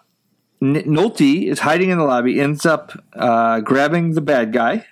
[0.61, 2.39] Nolte is hiding in the lobby.
[2.39, 4.85] Ends up uh, grabbing the bad guy.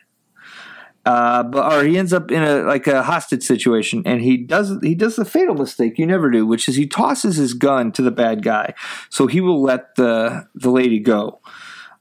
[1.05, 4.77] Uh, but or he ends up in a like a hostage situation, and he does
[4.83, 8.01] he does the fatal mistake you never do, which is he tosses his gun to
[8.01, 8.73] the bad guy,
[9.09, 11.39] so he will let the the lady go.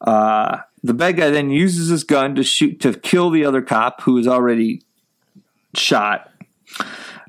[0.01, 4.03] Uh, the bad guy then uses his gun to shoot to kill the other cop
[4.03, 4.83] who is already
[5.75, 6.29] shot.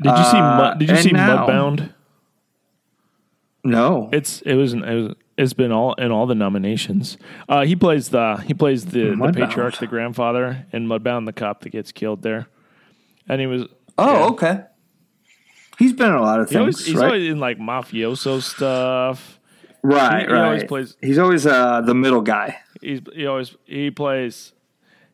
[0.01, 0.37] Did you see?
[0.37, 1.93] Uh, Mud, did you see now- Mudbound?
[3.63, 7.17] No, It's it was, it was it's been all in all the nominations.
[7.47, 11.61] Uh, he plays the he plays the, the patriarch, the grandfather, and Mudbound, the cop
[11.61, 12.47] that gets killed there,
[13.29, 13.65] and he was
[13.99, 14.25] oh yeah.
[14.29, 14.63] okay.
[15.77, 17.05] He's been in a lot of He things, always, he's right?
[17.05, 19.39] always in like mafioso stuff.
[19.83, 20.43] right, he- he right.
[20.45, 22.57] always plays- He's always uh, the middle guy.
[22.81, 24.53] He's he always he plays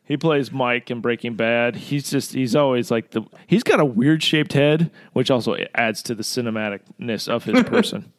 [0.08, 1.76] he plays Mike in Breaking Bad.
[1.76, 6.02] He's just he's always like the he's got a weird shaped head, which also adds
[6.04, 8.10] to the cinematicness of his person.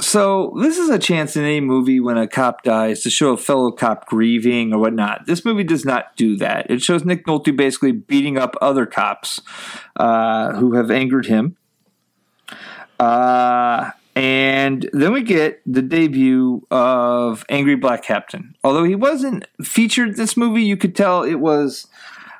[0.00, 3.36] So this is a chance in any movie when a cop dies to show a
[3.36, 5.26] fellow cop grieving or whatnot.
[5.26, 6.70] This movie does not do that.
[6.70, 9.40] It shows Nick Nolte basically beating up other cops
[9.96, 11.56] uh, who have angered him.
[13.00, 18.54] Uh, and then we get the debut of Angry Black Captain.
[18.64, 21.86] Although he wasn't featured in this movie, you could tell it was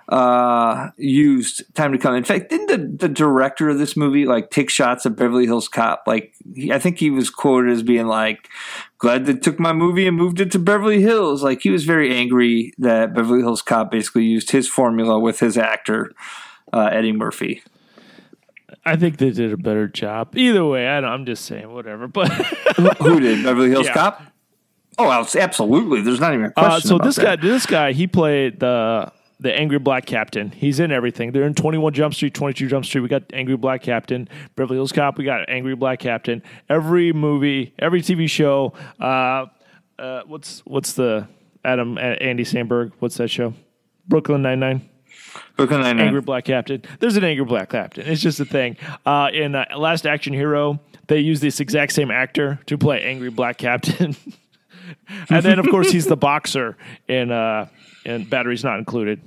[0.08, 4.50] uh used time to come in fact didn't the, the director of this movie like
[4.50, 8.06] take shots at beverly hills cop like he, i think he was quoted as being
[8.06, 8.48] like
[8.96, 12.10] glad they took my movie and moved it to beverly hills like he was very
[12.16, 16.10] angry that beverly hills cop basically used his formula with his actor
[16.72, 17.62] uh, Eddie Murphy.
[18.84, 20.36] I think they did a better job.
[20.36, 22.08] Either way, I don't, I'm just saying whatever.
[22.08, 22.28] But
[22.98, 23.94] Who did Beverly Hills Yeah.
[23.94, 24.22] Cop?
[24.98, 26.00] Oh, abs- absolutely.
[26.00, 26.72] There's not even a question.
[26.72, 27.40] uh, so this that.
[27.40, 30.50] guy, this guy, he played the the angry black captain.
[30.50, 31.30] He's in everything.
[31.30, 33.02] They're in 21 Jump Street, 22 Jump Street.
[33.02, 34.28] We got angry black captain.
[34.56, 35.16] Beverly Hills Cop.
[35.16, 36.42] We got angry black captain.
[36.68, 38.72] Every movie, every TV show.
[39.00, 39.46] Uh,
[39.98, 41.28] uh, what's what's the
[41.64, 42.92] Adam Andy Samberg?
[42.98, 43.54] What's that show?
[44.08, 44.88] Brooklyn Nine Nine.
[45.56, 46.06] Brooklyn Nine-Nine.
[46.06, 46.82] Angry Black Captain.
[47.00, 48.06] There's an Angry Black Captain.
[48.06, 48.76] It's just a thing.
[49.04, 53.30] Uh, in uh, Last Action Hero, they use this exact same actor to play Angry
[53.30, 54.16] Black Captain.
[55.30, 56.76] and then, of course, he's the boxer
[57.08, 57.68] in uh,
[58.04, 59.20] in Batteries Not Included.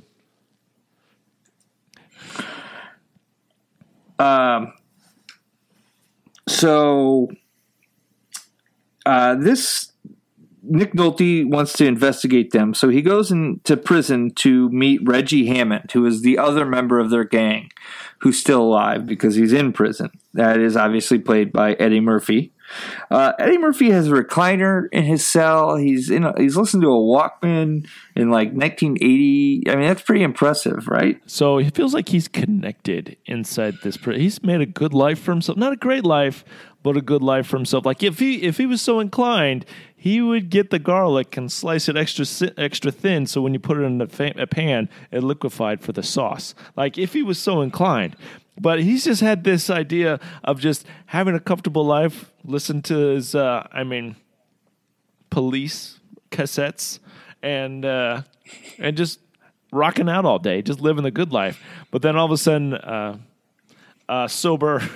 [4.19, 4.73] Um,
[6.47, 7.29] So
[9.05, 9.90] uh, this
[10.71, 15.91] Nick Nolte wants to investigate them, so he goes into prison to meet Reggie Hammond,
[15.91, 17.69] who is the other member of their gang,
[18.19, 20.09] who's still alive because he's in prison.
[20.33, 22.53] That is obviously played by Eddie Murphy.
[23.09, 25.75] Uh, Eddie Murphy has a recliner in his cell.
[25.75, 26.23] He's in.
[26.23, 29.63] A, he's listening to a Walkman in like 1980.
[29.67, 31.19] I mean, that's pretty impressive, right?
[31.25, 33.97] So he feels like he's connected inside this.
[33.97, 35.57] Pr- he's made a good life for himself.
[35.57, 36.45] Not a great life,
[36.83, 37.85] but a good life for himself.
[37.85, 39.65] Like if he if he was so inclined,
[40.01, 42.25] he would get the garlic and slice it extra
[42.57, 43.27] extra thin.
[43.27, 46.55] So when you put it in a, fa- a pan, it liquefied for the sauce.
[46.75, 48.15] Like if he was so inclined.
[48.59, 52.31] But he's just had this idea of just having a comfortable life.
[52.43, 54.15] Listen to his, uh, I mean,
[55.29, 55.99] police
[56.31, 56.97] cassettes
[57.43, 58.23] and uh,
[58.79, 59.19] and just
[59.71, 61.61] rocking out all day, just living the good life.
[61.91, 63.19] But then all of a sudden, uh,
[64.09, 64.81] uh, sober,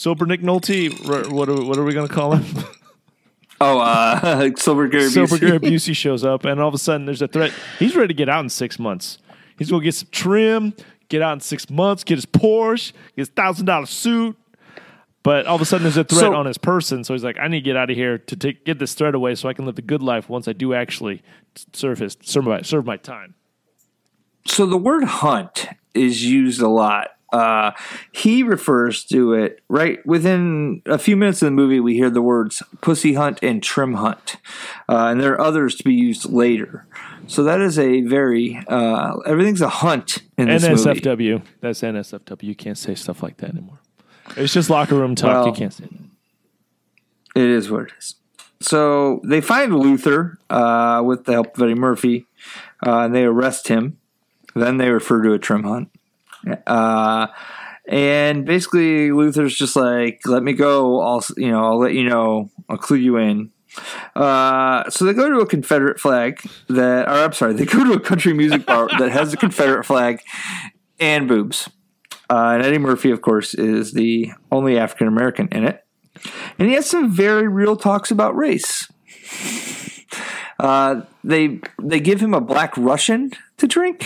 [0.00, 0.90] sober Nick Nolte.
[1.08, 2.64] r- What are, what are we going to call him?
[3.62, 5.38] Oh, uh, Silver Gary Busey.
[5.38, 7.52] Gary Busey shows up, and all of a sudden, there's a threat.
[7.78, 9.18] He's ready to get out in six months.
[9.58, 10.72] He's going to get some trim,
[11.10, 14.34] get out in six months, get his Porsche, get his thousand dollar suit.
[15.22, 17.36] But all of a sudden, there's a threat So- on his person, so he's like,
[17.38, 19.52] "I need to get out of here to take, get this threat away, so I
[19.52, 21.22] can live the good life once I do actually
[21.74, 23.34] serve his serve my serve my time."
[24.46, 27.08] so the word hunt is used a lot.
[27.32, 27.72] Uh,
[28.12, 31.80] he refers to it right within a few minutes of the movie.
[31.80, 34.36] We hear the words "pussy hunt" and "trim hunt,"
[34.88, 36.86] uh, and there are others to be used later.
[37.26, 41.00] So that is a very uh, everything's a hunt in this movie.
[41.00, 41.42] NSFW.
[41.60, 42.42] That's NSFW.
[42.42, 43.78] You can't say stuff like that anymore.
[44.36, 45.46] It's just locker room talk.
[45.46, 47.40] you can't say that.
[47.40, 48.16] It is what it is.
[48.60, 52.26] So they find Luther uh, with the help of Eddie Murphy,
[52.84, 53.98] uh, and they arrest him.
[54.54, 55.88] Then they refer to a trim hunt.
[56.66, 57.28] Uh,
[57.88, 61.00] and basically, Luther's just like, "Let me go.
[61.00, 62.50] I'll, you know, I'll let you know.
[62.68, 63.50] I'll clue you in."
[64.16, 67.92] Uh, so they go to a Confederate flag that, or I'm sorry, they go to
[67.92, 70.20] a country music bar that has a Confederate flag
[70.98, 71.68] and boobs.
[72.28, 75.84] Uh, and Eddie Murphy, of course, is the only African American in it
[76.58, 78.90] and he has some very real talks about race.
[80.58, 84.00] Uh, they they give him a black Russian to drink.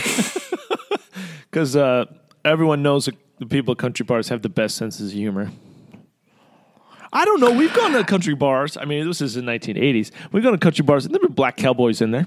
[1.51, 2.05] Because uh,
[2.45, 5.51] everyone knows that the people at country bars have the best senses of humor.
[7.13, 7.53] I don't know.
[7.53, 8.77] We've gone to country bars.
[8.77, 10.11] I mean, this is the 1980s.
[10.33, 12.27] We've gone to country bars, and there were black cowboys in there.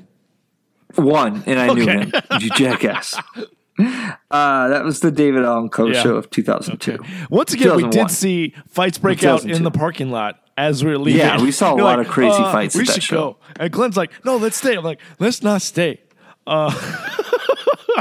[0.96, 2.12] One, and I knew him.
[2.40, 3.16] You jackass.
[3.80, 6.02] Uh, that was the David Allan Coe Yeah.
[6.02, 6.98] show of 2002.
[7.30, 10.98] Once again, we did see fights break out in the parking lot as we were
[10.98, 11.20] leaving.
[11.20, 13.04] Yeah, we saw a You're lot like, of crazy uh, fights We at that should
[13.04, 13.16] show.
[13.16, 13.38] go.
[13.60, 16.02] And Glenn's like, "No, let's stay." I'm like, "Let's not stay."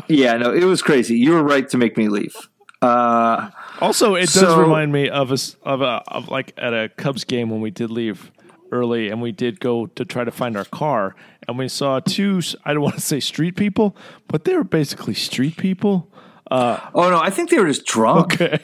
[0.08, 1.16] Yeah, no, it was crazy.
[1.16, 2.34] You were right to make me leave.
[2.82, 7.24] Uh, Also, it does remind me of us of a of like at a Cubs
[7.24, 8.30] game when we did leave
[8.72, 11.14] early and we did go to try to find our car
[11.48, 13.96] and we saw two I don't want to say street people,
[14.28, 16.08] but they were basically street people.
[16.50, 18.40] oh no, I think they were just drunk.
[18.40, 18.58] Okay.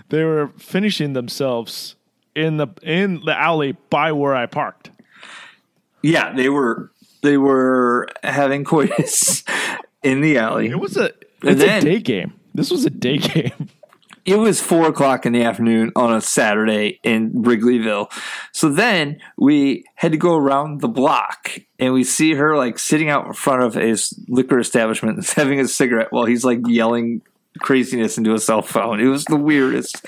[0.09, 1.95] they were finishing themselves
[2.35, 4.91] in the in the alley by where I parked.
[6.01, 9.43] Yeah, they were they were having coitus
[10.03, 10.67] in the alley.
[10.67, 11.11] It was a
[11.43, 12.33] it's then- a day game.
[12.53, 13.69] This was a day game.
[14.25, 18.11] it was four o'clock in the afternoon on a Saturday in Wrigleyville.
[18.51, 23.09] So then we had to go around the block and we see her like sitting
[23.09, 27.21] out in front of his liquor establishment and having a cigarette while he's like yelling
[27.59, 28.99] craziness into a cell phone.
[28.99, 30.01] It was the weirdest.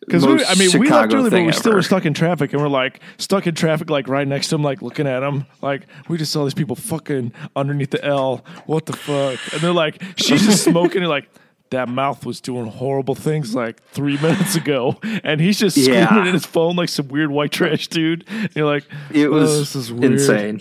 [0.00, 2.60] Because most I mean, we left early, but we still were stuck in traffic, and
[2.62, 5.82] we're like stuck in traffic, like right next to him, like looking at him, like
[6.08, 8.44] we just saw these people fucking underneath the L.
[8.66, 9.38] What the fuck?
[9.52, 11.28] And they're like, she's just smoking, and like
[11.70, 16.26] that mouth was doing horrible things like three minutes ago, and he's just screaming Yeah.
[16.26, 18.24] in his phone like some weird white trash dude.
[18.28, 20.12] And you're like, It "Oh, was this is weird.
[20.12, 20.60] insane.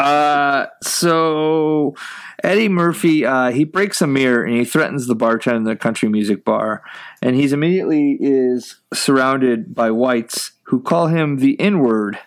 [0.00, 1.94] Uh, so
[2.42, 6.08] Eddie Murphy, uh, he breaks a mirror and he threatens the bartender in the country
[6.08, 6.82] music bar,
[7.20, 12.18] and he's immediately is surrounded by whites who call him the N word.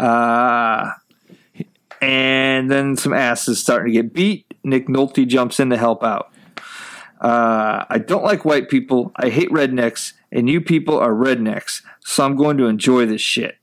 [0.00, 0.92] Uh,
[2.00, 4.46] and then some asses starting to get beat.
[4.64, 6.32] Nick Nolte jumps in to help out.
[7.20, 9.12] Uh, I don't like white people.
[9.16, 11.82] I hate rednecks, and you people are rednecks.
[12.00, 13.58] So I'm going to enjoy this shit.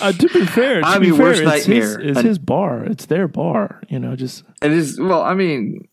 [0.00, 2.00] Uh, to be fair, to I'm be your fair, worst it's his, nightmare.
[2.10, 2.84] it's his bar.
[2.84, 3.82] It's their bar.
[3.88, 5.86] You know, just It is well, I mean,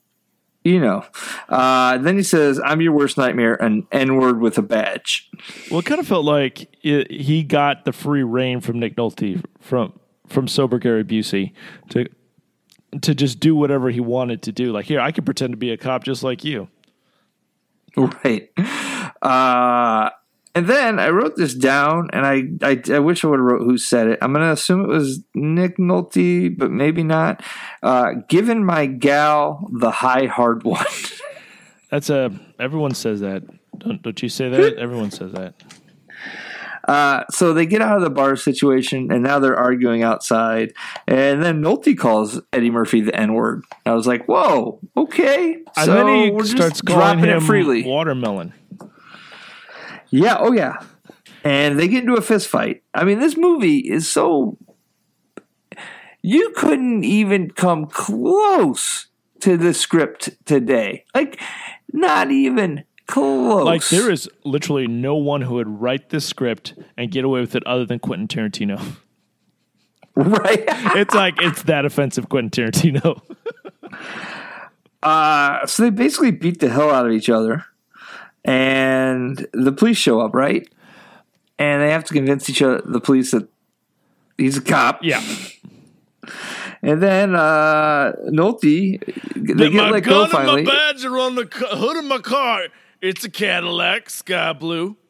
[0.64, 1.06] you know.
[1.48, 5.30] Uh, then he says, "I'm your worst nightmare," an N word with a badge.
[5.70, 9.44] well, it kind of felt like it, he got the free reign from Nick Nolte
[9.60, 9.94] from
[10.28, 11.54] from sober Gary Busey
[11.90, 12.08] to
[13.02, 14.72] to just do whatever he wanted to do.
[14.72, 16.68] Like here, I can pretend to be a cop just like you.
[17.98, 18.50] Right.
[19.22, 20.10] Uh,
[20.54, 23.62] and then I wrote this down, and I, I, I wish I would have wrote
[23.62, 24.20] who said it.
[24.22, 27.42] I'm going to assume it was Nick Nolte, but maybe not.
[27.82, 30.86] Uh, given my gal the high hard one.
[31.90, 33.44] That's a everyone says that.
[33.78, 34.74] Don't don't you say that?
[34.78, 35.56] everyone says that.
[36.88, 40.74] Uh, so they get out of the bar situation, and now they're arguing outside.
[41.08, 43.64] And then Nolte calls Eddie Murphy the N word.
[43.86, 47.84] I was like, "Whoa, okay." And so then he starts dropping it freely.
[47.84, 48.54] watermelon.
[50.12, 50.78] Yeah, oh yeah.
[51.44, 52.84] And they get into a fist fight.
[52.94, 54.58] I mean, this movie is so
[56.22, 59.08] you couldn't even come close
[59.40, 61.06] to the script today.
[61.16, 61.40] Like
[61.92, 63.66] not even close.
[63.66, 67.56] Like there is literally no one who would write this script and get away with
[67.56, 68.98] it other than Quentin Tarantino.
[70.16, 70.64] right.
[70.96, 73.22] it's like it's that offensive, Quentin Tarantino.
[75.04, 77.66] Uh, so they basically beat the hell out of each other,
[78.44, 80.68] and the police show up, right?
[81.60, 83.48] And they have to convince each other, the police, that
[84.38, 85.00] he's a cop.
[85.04, 85.22] yeah,
[86.82, 89.00] And then uh, Nolte,
[89.36, 90.64] they get let go finally.
[90.64, 92.64] My badge are on the hood of my car.
[93.02, 94.98] It's a Cadillac, sky blue.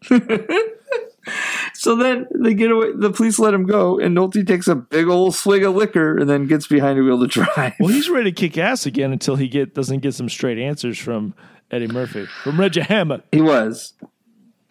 [1.74, 2.94] So then they get away.
[2.96, 6.28] The police let him go, and Nolte takes a big old swig of liquor and
[6.30, 7.74] then gets behind the wheel to drive.
[7.80, 10.98] Well, he's ready to kick ass again until he get doesn't get some straight answers
[10.98, 11.34] from
[11.72, 13.94] Eddie Murphy, from Reggie Hammond, He was.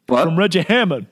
[0.07, 0.25] What?
[0.25, 1.07] from Reggie Hammond.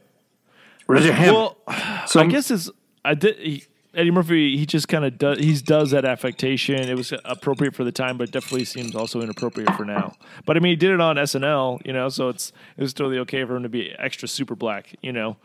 [0.87, 1.55] Reggie Hammond.
[1.67, 2.71] Well, so I guess it's
[3.05, 3.39] I did.
[3.39, 3.65] He,
[3.95, 5.39] Eddie Murphy, he just kind of does.
[5.39, 6.77] He does that affectation.
[6.77, 10.15] It was appropriate for the time, but definitely seems also inappropriate for now.
[10.45, 13.19] But I mean, he did it on SNL, you know, so it's it was totally
[13.21, 15.37] okay for him to be extra super black, you know,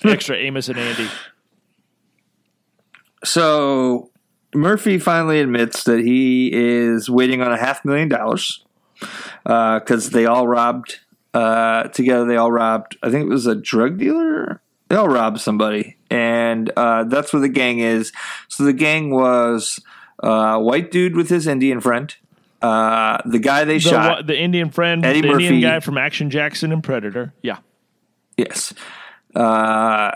[0.00, 0.08] hmm.
[0.08, 1.08] extra Amos and Andy.
[3.24, 4.10] So
[4.54, 8.64] Murphy finally admits that he is waiting on a half million dollars
[9.48, 11.00] because they all robbed
[11.34, 12.24] uh, together.
[12.26, 12.96] They all robbed.
[13.02, 14.60] I think it was a drug dealer.
[14.88, 18.12] They all robbed somebody, and uh, that's where the gang is.
[18.48, 19.80] So the gang was
[20.22, 22.14] uh, white dude with his Indian friend,
[22.62, 24.26] uh, the guy they The, shot.
[24.26, 25.60] the Indian friend, Eddie the Indian Murphy.
[25.62, 27.32] guy from Action Jackson and Predator.
[27.42, 27.58] Yeah,
[28.36, 28.72] Yes.
[29.34, 30.12] Uh,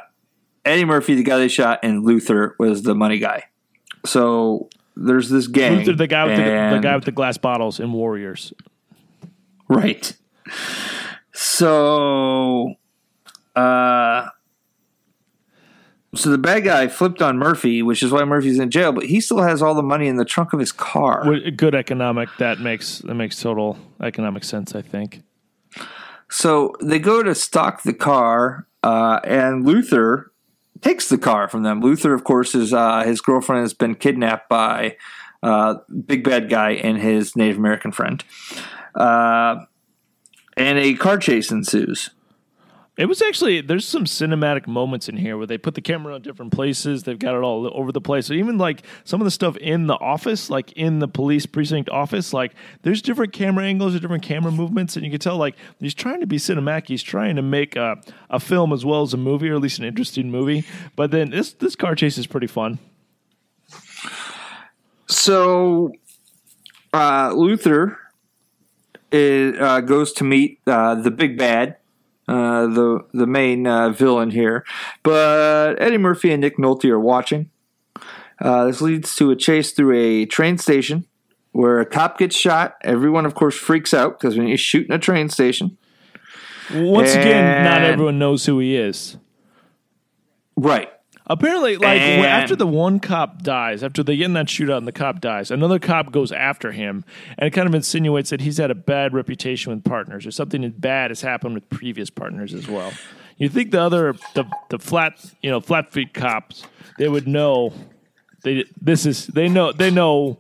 [0.65, 3.45] Eddie Murphy, the guy they shot, and Luther was the money guy.
[4.07, 5.79] So there's this gang.
[5.79, 8.53] Luther, the guy with the, the guy with the glass bottles in Warriors.
[9.75, 10.17] Right.
[11.33, 12.75] So,
[13.57, 14.29] uh,
[16.15, 19.21] so the bad guy flipped on Murphy, which is why Murphy's in jail, but he
[19.21, 21.25] still has all the money in the trunk of his car.
[21.57, 22.29] Good economic.
[22.39, 24.75] That makes that makes total economic sense.
[24.75, 25.23] I think.
[26.29, 30.33] So they go to stock the car, uh, and Luther
[30.83, 31.81] takes the car from them.
[31.81, 34.97] Luther, of course, is uh, his girlfriend has been kidnapped by
[35.43, 38.23] uh, big bad guy and his Native American friend,
[38.95, 39.65] uh,
[40.57, 42.11] and a car chase ensues.
[42.99, 46.21] It was actually there's some cinematic moments in here where they put the camera on
[46.21, 47.05] different places.
[47.05, 48.27] They've got it all over the place.
[48.27, 51.89] So even like some of the stuff in the office, like in the police precinct
[51.89, 55.57] office, like there's different camera angles or different camera movements, and you can tell like
[55.81, 56.89] he's trying to be cinematic.
[56.89, 57.97] He's trying to make a,
[58.29, 60.67] a film as well as a movie, or at least an interesting movie.
[60.95, 62.79] But then this this car chase is pretty fun.
[65.07, 65.93] So
[66.93, 67.99] uh, Luther
[69.13, 71.77] is, uh, goes to meet uh, the big bad,
[72.29, 74.65] uh, the the main uh, villain here,
[75.03, 77.51] but Eddie Murphy and Nick Nolte are watching.
[78.41, 81.07] Uh, this leads to a chase through a train station
[81.53, 82.75] where a cop gets shot.
[82.83, 85.77] Everyone, of course, freaks out because when you shoot in a train station,
[86.75, 89.17] Once again, not everyone knows who he is.
[90.57, 90.91] right?
[91.33, 94.87] Apparently, like And- after the one cop dies, after they get in that shootout and
[94.87, 97.05] the cop dies, another cop goes after him,
[97.39, 100.69] and it kind of insinuates that he's had a bad reputation with partners, or something
[100.79, 102.93] bad has happened with previous partners as well.
[103.39, 106.65] You think the other, the the flat, you know, flat feet cops,
[106.99, 107.73] they would know
[108.45, 110.39] They this is they know they know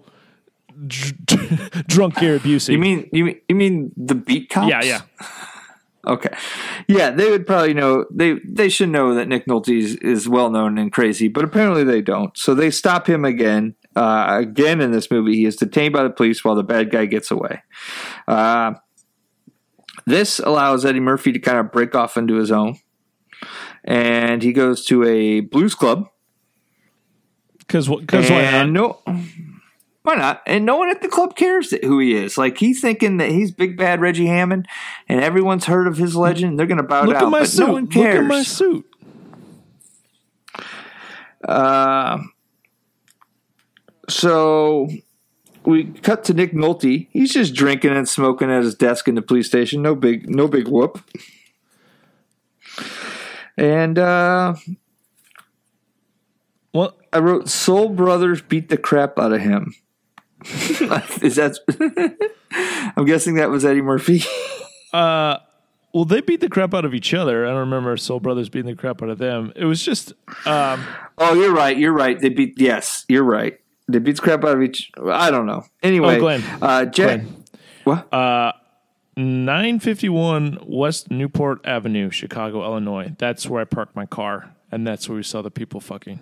[0.86, 2.70] dr- drunk Gary Busey.
[2.72, 4.68] You mean you mean you mean the beat cops?
[4.68, 5.00] yeah, yeah.
[6.06, 6.34] Okay.
[6.88, 10.50] Yeah, they would probably know they they should know that Nick Nolte is, is well
[10.50, 12.36] known and crazy, but apparently they don't.
[12.36, 13.76] So they stop him again.
[13.94, 17.04] Uh, again in this movie, he is detained by the police while the bad guy
[17.04, 17.62] gets away.
[18.26, 18.72] Uh,
[20.06, 22.78] this allows Eddie Murphy to kind of break off into his own,
[23.84, 26.08] and he goes to a blues club.
[27.58, 28.00] Because what?
[28.00, 28.70] because why not?
[28.70, 29.02] No,
[30.02, 30.42] why not?
[30.46, 32.36] And no one at the club cares who he is.
[32.36, 34.66] Like he's thinking that he's big bad Reggie Hammond,
[35.08, 36.58] and everyone's heard of his legend.
[36.58, 37.66] They're going to bow Look down, at my suit.
[37.66, 38.86] no Look at my suit.
[41.44, 42.18] Uh,
[44.08, 44.88] so
[45.64, 47.08] we cut to Nick Nolte.
[47.10, 49.82] He's just drinking and smoking at his desk in the police station.
[49.82, 51.00] No big, no big whoop.
[53.56, 54.54] And uh,
[56.72, 59.74] Well, I wrote Soul Brothers beat the crap out of him.
[61.22, 61.58] Is that?
[62.96, 64.22] I'm guessing that was Eddie Murphy.
[64.92, 65.38] uh,
[65.92, 67.44] well, they beat the crap out of each other.
[67.46, 69.52] I don't remember Soul Brothers beating the crap out of them.
[69.56, 70.12] It was just
[70.46, 70.84] um,
[71.18, 71.76] oh, you're right.
[71.76, 72.18] You're right.
[72.18, 72.54] They beat.
[72.58, 73.58] Yes, you're right.
[73.88, 74.90] They beat the crap out of each.
[75.04, 75.64] I don't know.
[75.82, 76.42] Anyway, Oh, Glenn.
[76.62, 76.84] Uh.
[76.86, 77.44] Glenn.
[77.84, 78.12] What?
[78.12, 78.52] Uh,
[79.16, 83.14] 951 West Newport Avenue, Chicago, Illinois.
[83.18, 86.20] That's where I parked my car, and that's where we saw the people fucking.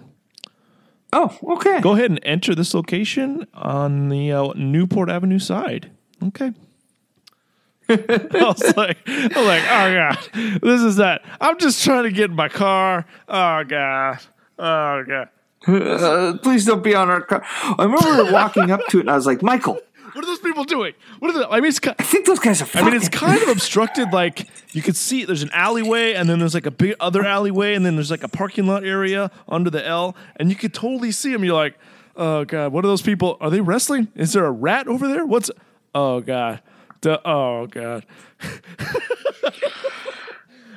[1.13, 1.81] Oh, okay.
[1.81, 5.91] Go ahead and enter this location on the uh, Newport Avenue side.
[6.23, 6.53] Okay.
[7.91, 11.23] I was like, I was like, oh god, this is that.
[11.41, 13.05] I'm just trying to get in my car.
[13.29, 14.19] Oh god,
[14.59, 15.29] oh god.
[15.67, 17.45] Uh, please don't be on our car.
[17.45, 19.81] I remember walking up to it, and I was like, Michael,
[20.13, 20.95] What are those people doing?
[21.19, 21.45] What are they?
[21.45, 21.79] I mean, it's.
[21.79, 22.69] ki- I think those guys are.
[22.75, 24.13] I mean, it's kind of obstructed.
[24.13, 27.75] Like you could see, there's an alleyway, and then there's like a big other alleyway,
[27.75, 31.13] and then there's like a parking lot area under the L, and you could totally
[31.13, 31.45] see them.
[31.45, 31.79] You're like,
[32.17, 33.37] oh god, what are those people?
[33.41, 34.09] Are they wrestling?
[34.15, 35.25] Is there a rat over there?
[35.27, 35.51] What's?
[35.95, 36.63] Oh god,
[37.01, 38.05] Duh, oh god.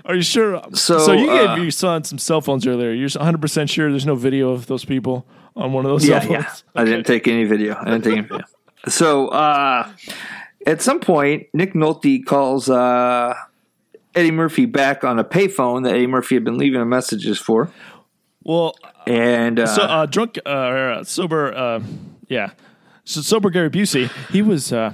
[0.05, 0.61] Are you sure?
[0.73, 2.91] So, you gave uh, your son some cell phones earlier.
[2.91, 5.25] You're 100 percent sure there's no video of those people
[5.55, 6.43] on one of those yeah, cell yeah.
[6.43, 6.63] phones.
[6.75, 7.75] I didn't take any video.
[7.79, 8.43] I didn't take any video.
[8.87, 9.91] So, uh,
[10.65, 13.33] at some point, Nick Nolte calls uh,
[14.15, 17.71] Eddie Murphy back on a payphone that Eddie Murphy had been leaving messages for,
[18.43, 18.75] Well,
[19.07, 21.81] and uh, So uh, drunk, uh, or, uh, sober, uh,
[22.27, 22.51] yeah.
[23.05, 24.93] So sober Gary Busey, he was uh,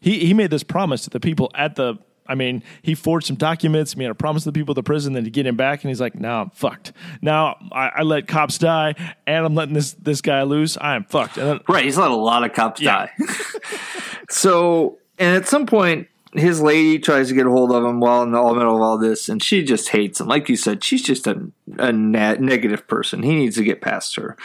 [0.00, 1.96] he he made this promise to the people at the.
[2.26, 3.96] I mean, he forged some documents.
[3.96, 5.90] Made a promise to the people at the prison that he'd get him back, and
[5.90, 6.92] he's like, "Now I'm fucked.
[7.20, 8.94] Now I, I let cops die,
[9.26, 10.76] and I'm letting this this guy loose.
[10.80, 13.06] I am fucked." Then, right, he's let a lot of cops Yeah.
[13.18, 13.26] die.
[14.30, 18.22] so, and at some point, his lady tries to get a hold of him while
[18.22, 20.28] in the middle of all this, and she just hates him.
[20.28, 23.22] Like you said, she's just a, a na- negative person.
[23.22, 24.36] He needs to get past her.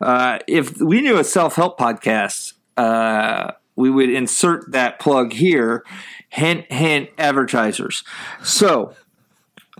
[0.00, 5.84] Uh, if we knew a self help podcast, uh, we would insert that plug here.
[6.30, 8.02] Hint, hint, advertisers.
[8.42, 8.94] So,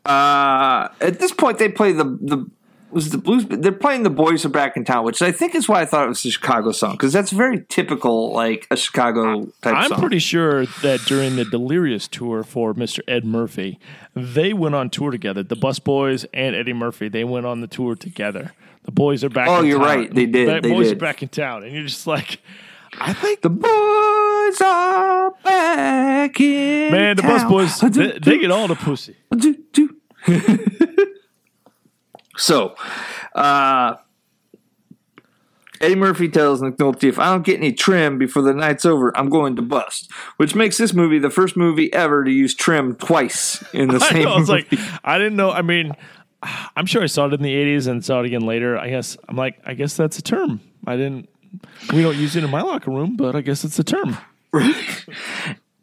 [0.07, 2.49] uh, at this point, they play the the
[2.91, 3.45] was the blues.
[3.49, 6.05] They're playing the boys are back in town, which I think is why I thought
[6.05, 9.75] it was a Chicago song because that's very typical, like a Chicago type song.
[9.75, 9.99] I'm song.
[10.01, 13.01] pretty sure that during the Delirious tour for Mr.
[13.09, 13.81] Ed Murphy,
[14.15, 15.43] they went on tour together.
[15.43, 18.53] The Bus Boys and Eddie Murphy, they went on the tour together.
[18.85, 19.49] The boys are back.
[19.49, 19.87] Oh, you're town.
[19.87, 20.15] right.
[20.15, 20.63] They did.
[20.63, 20.99] The They boys did.
[20.99, 22.39] are back in town, and you're just like,
[23.01, 28.69] I think the boys are back in Man, the bus boys, they, they get all
[28.69, 29.17] the pussy.
[29.37, 29.97] Do, do.
[32.37, 32.75] so,
[33.35, 33.97] uh,
[35.81, 39.17] Eddie Murphy tells Nick Nolte, if I don't get any trim before the night's over,
[39.17, 40.11] I'm going to bust.
[40.39, 44.11] Which makes this movie the first movie ever to use trim twice in the I
[44.11, 44.73] same know, I was like.
[45.05, 45.51] I didn't know.
[45.51, 45.93] I mean,
[46.77, 48.79] I'm sure I saw it in the 80s and saw it again later.
[48.79, 50.61] I guess I'm like, I guess that's a term.
[50.87, 51.29] I didn't.
[51.93, 54.17] We don't use it in my locker room, but I guess it's a term.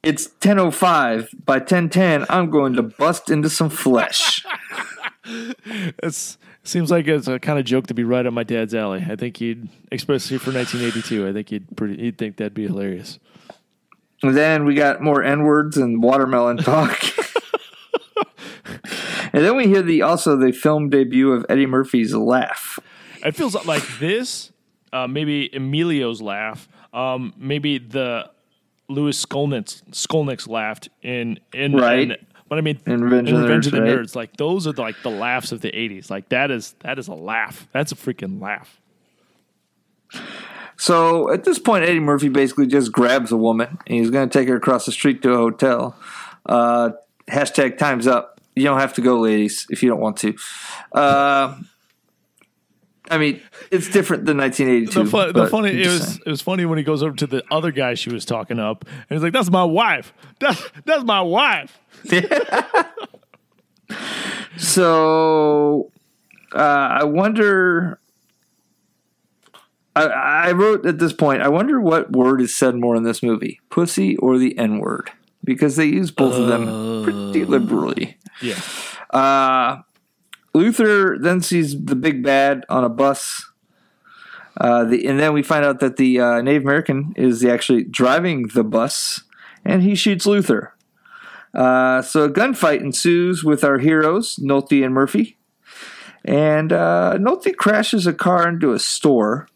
[0.03, 1.45] it's 10.05.
[1.45, 4.45] By 10.10, I'm going to bust into some flesh.
[5.23, 9.05] It's seems like it's a kind of joke to be right on my dad's alley.
[9.07, 13.19] I think he'd, especially for 1982, I think he'd pretty, he'd think that'd be hilarious.
[14.23, 17.01] And then we got more N words and watermelon talk.
[19.33, 22.77] and then we hear the also the film debut of Eddie Murphy's laugh.
[23.25, 24.50] It feels like this,
[24.93, 28.29] uh, maybe Emilio's laugh, um, maybe the
[28.89, 32.11] Lewis Skolnick's, Skolnick's laughed in in Right.
[32.11, 32.17] in-
[32.49, 33.99] but I mean, In Revenge in of the Revenge of Nerds, the right?
[33.99, 36.09] Nerds, like those are the, like the laughs of the '80s.
[36.09, 37.67] Like that is that is a laugh.
[37.71, 38.77] That's a freaking laugh.
[40.77, 44.37] So at this point, Eddie Murphy basically just grabs a woman and he's going to
[44.39, 45.95] take her across the street to a hotel.
[46.45, 46.89] Uh,
[47.29, 48.41] hashtag time's up.
[48.55, 50.35] You don't have to go, ladies, if you don't want to.
[50.91, 51.55] Uh,
[53.11, 53.41] I mean,
[53.71, 55.03] it's different than 1982.
[55.03, 56.19] The, fun, the funny it was saying.
[56.25, 58.85] it was funny when he goes over to the other guy she was talking up,
[58.85, 60.13] and he's like, "That's my wife.
[60.39, 61.77] That's that's my wife."
[64.57, 65.91] So,
[66.53, 67.99] uh, I wonder.
[69.95, 71.41] I, I wrote at this point.
[71.41, 75.09] I wonder what word is said more in this movie: pussy or the N word,
[75.43, 78.17] because they use both of them pretty liberally.
[78.41, 78.59] Yeah,
[79.09, 79.81] Uh,
[80.53, 83.49] Luther then sees the big bad on a bus.
[84.59, 88.47] Uh, the, and then we find out that the uh, Native American is actually driving
[88.53, 89.23] the bus,
[89.63, 90.75] and he shoots Luther.
[91.53, 95.37] Uh, so a gunfight ensues with our heroes, Nolte and Murphy.
[96.23, 99.47] And uh, Nolte crashes a car into a store.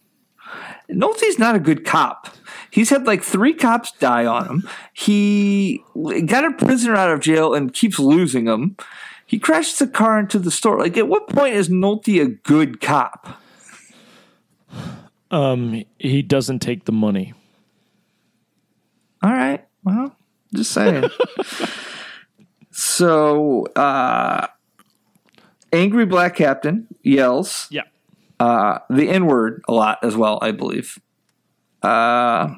[0.89, 2.29] Nolte's not a good cop.
[2.69, 4.69] He's had like three cops die on him.
[4.93, 5.83] He
[6.25, 8.75] got a prisoner out of jail and keeps losing them.
[9.25, 10.79] He crashes the car into the store.
[10.79, 13.41] Like, at what point is Nolte a good cop?
[15.31, 17.33] um, he doesn't take the money.
[19.23, 19.65] All right.
[19.83, 20.15] Well,
[20.53, 21.09] just saying.
[22.71, 24.47] so, uh,
[25.73, 27.83] angry black captain yells Yeah,
[28.39, 30.99] uh, the N word a lot as well, I believe.
[31.81, 32.55] Uh,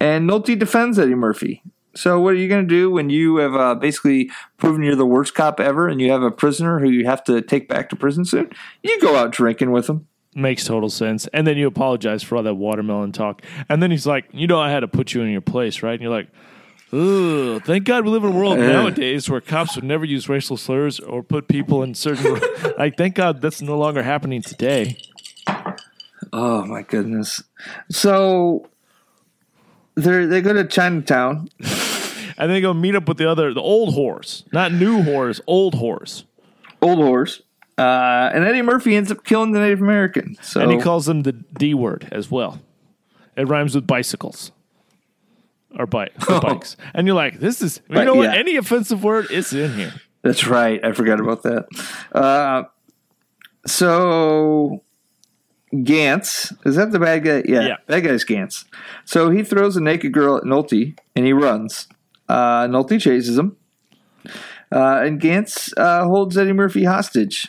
[0.00, 1.62] and Nolte defends Eddie Murphy.
[2.00, 5.04] So, what are you going to do when you have uh, basically proven you're the
[5.04, 7.96] worst cop ever and you have a prisoner who you have to take back to
[7.96, 8.48] prison soon?
[8.82, 10.08] You go out drinking with him.
[10.34, 11.26] makes total sense.
[11.34, 14.58] And then you apologize for all that watermelon talk, and then he's like, "You know,
[14.58, 16.28] I had to put you in your place, right?" And you're like.
[16.92, 20.56] Ugh, thank God we live in a world nowadays where cops would never use racial
[20.56, 22.40] slurs or put people in certain.
[22.78, 24.96] like, thank God that's no longer happening today.
[26.32, 27.44] Oh my goodness!
[27.88, 28.68] So
[30.04, 31.48] they they go to Chinatown.
[32.38, 35.74] And they go meet up with the other, the old horse, not new horse, old
[35.74, 36.24] horse.
[36.80, 37.42] Old horse.
[37.76, 40.36] Uh, and Eddie Murphy ends up killing the Native American.
[40.40, 42.58] So And he calls them the D word as well.
[43.36, 44.52] It rhymes with bicycles
[45.78, 46.78] or, bike, or bikes.
[46.94, 48.30] And you're like, this is, you Right, know what?
[48.32, 48.36] yeah.
[48.36, 49.92] Any offensive word, it's in here.
[50.22, 50.82] That's right.
[50.82, 51.66] I forgot about that.
[52.12, 52.62] Uh,
[53.66, 54.82] so
[55.84, 57.42] Ganz is that the bad guy?
[57.46, 57.76] Yeah, Yeah.
[57.86, 58.64] bad guy's Ganz.
[59.04, 61.86] So he throws a naked girl at Nolte and he runs.
[62.28, 63.56] Uh, Nolte chases him,
[64.72, 67.48] uh, and Ganz uh, holds Eddie Murphy hostage.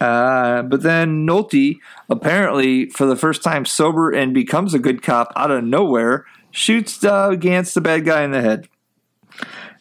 [0.00, 1.76] Uh, but then Nolte,
[2.10, 7.02] apparently for the first time sober and becomes a good cop out of nowhere, shoots
[7.04, 8.68] uh, Ganz, the bad guy, in the head.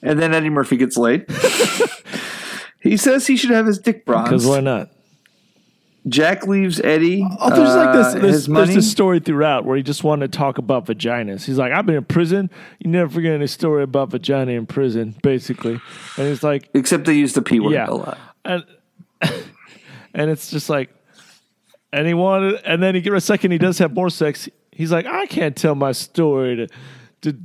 [0.01, 1.25] And then Eddie Murphy gets laid.
[2.81, 4.29] he says he should have his dick bronze.
[4.29, 4.91] Because why not?
[6.07, 7.25] Jack leaves Eddie.
[7.39, 10.31] Oh, there's like this, uh, this, his there's this story throughout where he just wanted
[10.31, 11.45] to talk about vaginas.
[11.45, 12.49] He's like, I've been in prison.
[12.79, 15.79] You never forget any story about vagina in prison, basically.
[16.17, 17.87] And he's like, Except they use the P word yeah.
[17.87, 18.17] a lot.
[18.43, 18.65] And
[20.13, 20.93] and it's just like,
[21.93, 24.49] and he wanted, and then he get a second, he does have more sex.
[24.71, 26.67] He's like, I can't tell my story to
[27.21, 27.39] to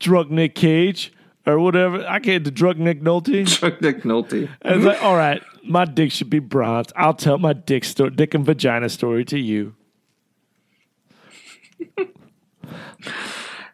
[0.00, 1.12] drunk Nick Cage
[1.46, 2.06] or whatever.
[2.06, 3.46] I can't to drunk Nick Nolte.
[3.60, 4.48] Chuck Nick Nolte.
[4.62, 6.92] And it's like, all right, my dick should be bronze.
[6.96, 9.74] I'll tell my dick story, dick and vagina story to you.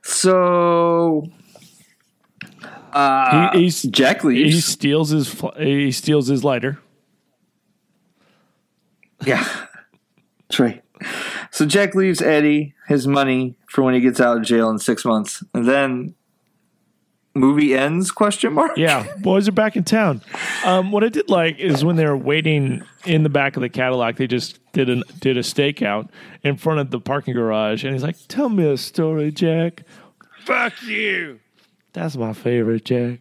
[0.03, 1.27] So
[2.93, 6.79] uh, He, he's, Jack he steals his he steals his lighter.
[9.25, 9.47] yeah,
[10.49, 10.83] that's right.
[11.51, 15.05] So Jack leaves Eddie his money for when he gets out of jail in six
[15.05, 16.15] months, and then
[17.39, 18.11] movie ends?
[18.11, 18.77] Question mark.
[18.77, 20.23] Yeah, boys are back in town.
[20.65, 23.69] Um, what I did like is when they were waiting in the back of the
[23.69, 26.09] Cadillac, they just did a did a stakeout
[26.43, 29.85] in front of the parking garage, and he's like, "Tell me a story, Jack."
[30.45, 31.41] Fuck you.
[31.93, 33.21] That's my favorite, Jack.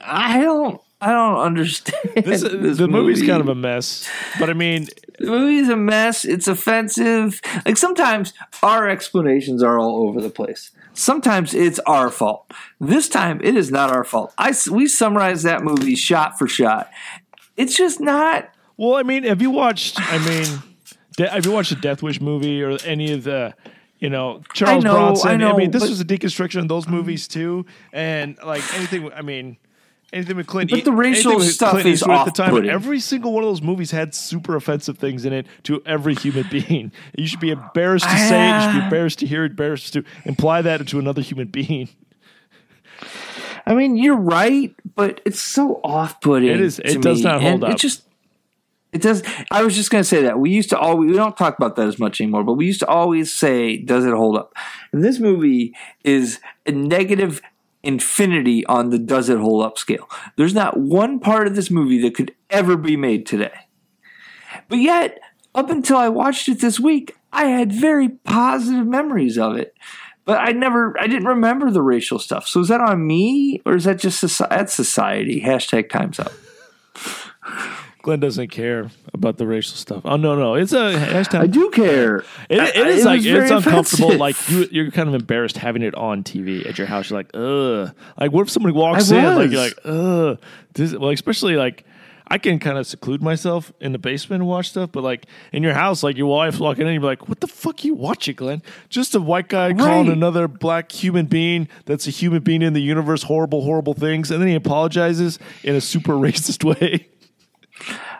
[0.00, 0.80] I don't.
[1.00, 2.24] I don't understand.
[2.24, 4.08] This, this the movie's kind of a mess,
[4.38, 4.88] but I mean,
[5.18, 6.24] The movie's a mess.
[6.24, 7.40] It's offensive.
[7.64, 10.70] Like sometimes our explanations are all over the place.
[10.92, 12.50] Sometimes it's our fault.
[12.80, 14.32] This time it is not our fault.
[14.38, 16.90] I we summarized that movie shot for shot.
[17.56, 18.50] It's just not.
[18.76, 20.00] well, I mean, have you watched?
[20.00, 20.62] I mean,
[21.16, 23.54] de- have you watched the Death Wish movie or any of the?
[24.00, 25.30] You know Charles know, Bronson.
[25.30, 29.10] I know, mean, this was a deconstruction of those movies too, and like anything.
[29.12, 29.56] I mean,
[30.14, 30.70] anything with Clint.
[30.70, 32.46] But the racial stuff Clint is Eastwood at the time.
[32.50, 32.70] off-putting.
[32.70, 36.46] Every single one of those movies had super offensive things in it to every human
[36.50, 36.92] being.
[37.16, 38.54] You should be embarrassed to say it.
[38.54, 38.84] You should be Ah.
[38.84, 39.50] embarrassed to hear it.
[39.52, 41.88] Embarrassed to imply that to another human being.
[43.66, 46.48] I mean, you're right, but it's so off-putting.
[46.50, 47.70] It is- it does me, not hold and up.
[47.72, 48.02] It just.
[48.92, 49.24] It does.
[49.50, 51.74] I was just going to say that we used to always we don't talk about
[51.76, 54.54] that as much anymore, but we used to always say, "Does it hold up?"
[54.92, 57.42] And this movie is a negative
[57.84, 60.08] infinity on the "Does it hold up?" scale.
[60.36, 63.68] There's not one part of this movie that could ever be made today,
[64.68, 65.18] but yet
[65.54, 69.74] up until I watched it this week, I had very positive memories of it.
[70.24, 72.48] But I never, I didn't remember the racial stuff.
[72.48, 75.42] So is that on me, or is that just soci- that's society?
[75.42, 76.32] Hashtag times up.
[78.04, 80.02] Glenn doesn't care about the racial stuff.
[80.04, 81.40] Oh no, no, it's a hashtag.
[81.40, 82.18] I do care.
[82.50, 84.12] It, I- it is like was it's uncomfortable.
[84.12, 84.20] offensive.
[84.20, 87.08] Like you, you're kind of embarrassed having it on TV at your house.
[87.08, 87.94] You're like, ugh.
[88.20, 89.34] Like, what if somebody walks I in?
[89.36, 90.38] Like, you're like, ugh.
[90.74, 91.86] This, well, especially like,
[92.28, 94.90] I can kind of seclude myself in the basement and watch stuff.
[94.92, 97.84] But like in your house, like your wife walking in, you're like, what the fuck
[97.84, 98.62] you watching, Glenn?
[98.90, 102.80] Just a white guy calling another black human being that's a human being in the
[102.82, 107.08] universe horrible, horrible things, and then he apologizes in a super racist way.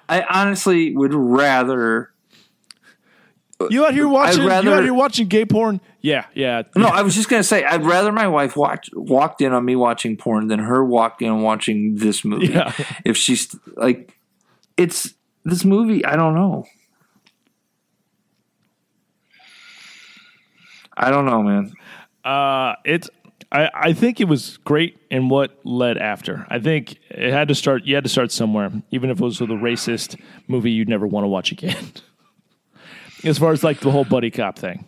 [0.08, 2.10] I honestly would rather.
[3.70, 4.42] You out here watching?
[4.42, 5.80] you out here watching gay porn?
[6.00, 6.62] Yeah, yeah.
[6.76, 9.74] No, I was just gonna say I'd rather my wife watch, walked in on me
[9.76, 12.48] watching porn than her walked in watching this movie.
[12.48, 12.72] Yeah.
[13.04, 14.18] If she's like,
[14.76, 16.04] it's this movie.
[16.04, 16.66] I don't know.
[20.96, 21.72] I don't know, man.
[22.24, 23.08] Uh, it's.
[23.54, 26.44] I, I think it was great in what led after.
[26.50, 27.84] I think it had to start.
[27.84, 31.06] You had to start somewhere, even if it was with a racist movie you'd never
[31.06, 31.92] want to watch again.
[33.24, 34.84] as far as like the whole buddy cop thing.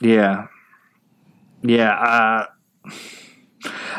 [0.00, 0.46] Yeah,
[1.62, 2.46] yeah.
[2.86, 2.90] Uh,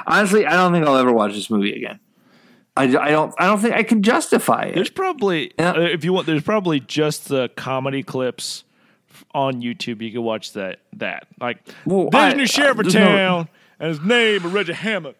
[0.05, 1.99] honestly, I don't think I'll ever watch this movie again.
[2.75, 3.33] I, I don't.
[3.37, 4.75] I don't think I can justify it.
[4.75, 5.71] There's probably Yeah.
[5.71, 6.25] uh, if you want.
[6.25, 8.63] There's probably just the comedy clips
[9.33, 10.01] on YouTube.
[10.01, 10.79] You can watch that.
[10.93, 13.49] That like Well, there's I- a new sheriff uh, of there's no- town,
[13.81, 15.15] and his name is Reggie Hammond.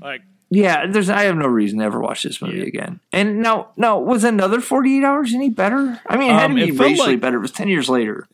[0.00, 1.08] Like Yeah, there's.
[1.08, 2.98] I have no reason to ever watch this movie again.
[3.12, 6.00] And now, now was another 48 hours any better?
[6.08, 7.36] I mean, it had Um, to be racially like- better.
[7.36, 8.26] It was 10 years later.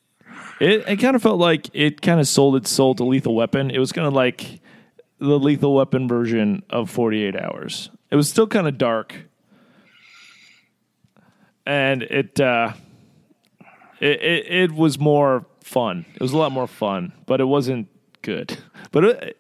[0.61, 3.71] It, it kind of felt like it kind of sold its soul to Lethal Weapon.
[3.71, 4.61] It was kind of like
[5.21, 7.91] the Lethal Weapon version of 48 Hours.
[8.11, 9.15] It was still kind of dark.
[11.67, 12.73] And it, uh,
[14.01, 16.07] it, it it was more fun.
[16.15, 17.89] It was a lot more fun, but it wasn't
[18.23, 18.57] good.
[18.91, 19.37] But it,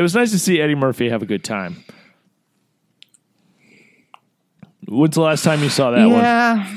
[0.00, 1.84] it was nice to see Eddie Murphy have a good time.
[4.88, 6.22] When's the last time you saw that one?
[6.22, 6.74] yeah.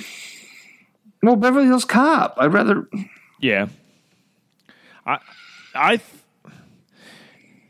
[1.22, 2.36] Well, Beverly Hills Cop.
[2.38, 2.86] I'd rather.
[3.40, 3.68] Yeah.
[5.06, 5.20] I
[5.74, 6.02] I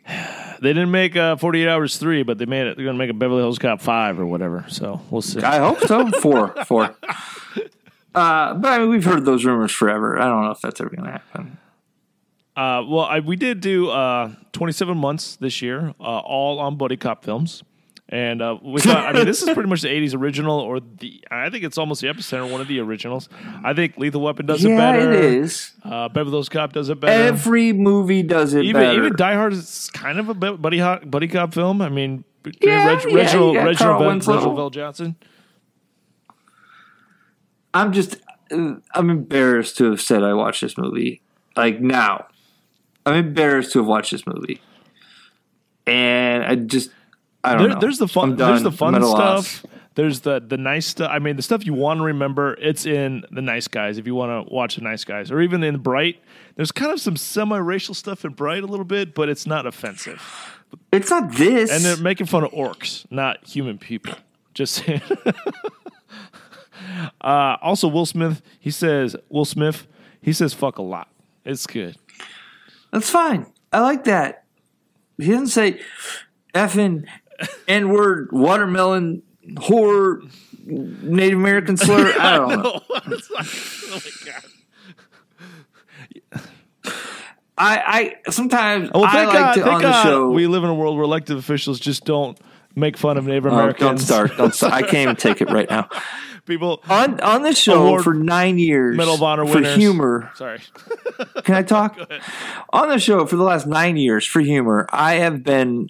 [0.08, 3.00] th- they didn't make uh, 48 hours 3, but they made it they're going to
[3.00, 4.66] make a Beverly Hills Cop 5 or whatever.
[4.70, 5.40] So, we'll see.
[5.42, 6.10] I hope so.
[6.20, 6.56] Four.
[6.66, 6.96] Four.
[8.16, 10.20] Uh, but I mean, we've heard those rumors forever.
[10.20, 11.60] I don't know if that's ever going to happen.
[12.56, 16.98] Uh, well, I, we did do uh, 27 months this year, uh, all on buddy
[16.98, 17.64] cop films.
[18.10, 21.24] And uh, we thought, I mean, this is pretty much the 80s original, or the,
[21.32, 23.28] I think it's almost the epicenter, one of the originals.
[23.64, 25.12] I think Lethal Weapon does it better.
[25.14, 25.72] it is.
[25.84, 27.24] Uh, Beverly Hills Cop does it better.
[27.24, 29.00] Every movie does it even better.
[29.00, 31.82] even Die Hard is kind of a buddy buddy cop film.
[31.82, 32.24] I mean,
[32.62, 35.16] Yeah, Reg, yeah, Reginald Reginald, Reginald Johnson.
[37.74, 38.18] I'm just,
[38.52, 41.22] uh, I'm embarrassed to have said I watched this movie.
[41.56, 42.28] Like now,
[43.06, 44.62] I'm embarrassed to have watched this movie,
[45.86, 46.90] and I just,
[47.44, 47.80] I don't There, know.
[47.80, 48.36] there's the fun.
[48.36, 49.48] There's the fun loss.
[49.48, 49.72] stuff.
[49.96, 51.12] There's the the nice stuff.
[51.14, 52.56] I mean, the stuff you want to remember.
[52.60, 53.98] It's in the Nice Guys.
[53.98, 56.20] If you want to watch the Nice Guys, or even in Bright,
[56.56, 60.22] there's kind of some semi-racial stuff in Bright a little bit, but it's not offensive.
[60.92, 61.70] It's not this.
[61.72, 64.16] And they're making fun of orcs, not human people.
[64.56, 65.02] Just saying.
[67.22, 68.42] uh, also, Will Smith.
[68.60, 69.88] He says Will Smith.
[70.22, 71.10] He says fuck a lot.
[71.46, 71.98] It's good.
[72.94, 73.48] That's fine.
[73.74, 74.46] I like that.
[75.18, 75.82] He doesn't say
[76.54, 77.08] effing
[77.68, 79.24] N word, watermelon,
[79.56, 80.22] whore,
[80.66, 82.14] Native American slur.
[82.18, 82.82] I don't know.
[83.08, 83.30] It's
[83.92, 84.44] like, oh my god.
[87.56, 90.30] I, I sometimes Well, I like God, to thank on the God show.
[90.32, 92.38] we live in a world where elected officials just don't
[92.76, 93.80] make fun of Native Oh, Americans.
[93.80, 94.38] don't start.
[94.38, 94.74] Don't start.
[94.74, 95.88] I can't even take it right now.
[96.46, 99.76] People On on the show Award for nine years Medal of Honor for winners.
[99.78, 100.30] humor.
[100.36, 100.60] Sorry.
[101.44, 101.98] Can I talk?
[102.74, 105.90] On the show for the last nine years for humor, I have been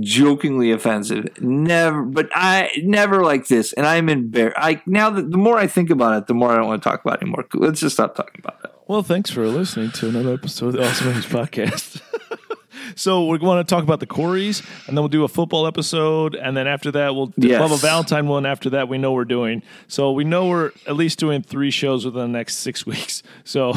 [0.00, 1.40] jokingly offensive.
[1.40, 4.56] Never, but I never like this, and I'm embarrassed.
[4.60, 6.88] I now that the more I think about it, the more I don't want to
[6.88, 7.44] talk about it anymore.
[7.54, 8.70] Let's just stop talking about it.
[8.86, 12.00] Well, thanks for listening to another episode of the Awesome Age Podcast.
[12.96, 16.34] so we want to talk about the Coreys, and then we'll do a football episode,
[16.34, 17.58] and then after that we'll, Yes.
[17.58, 18.46] we'll have a Valentine one.
[18.46, 19.62] After that, we know we're doing.
[19.88, 23.22] So we know we're at least doing three shows within the next six weeks.
[23.44, 23.74] So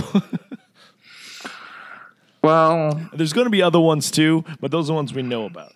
[2.43, 5.45] Well, there's going to be other ones too, but those are the ones we know
[5.45, 5.71] about.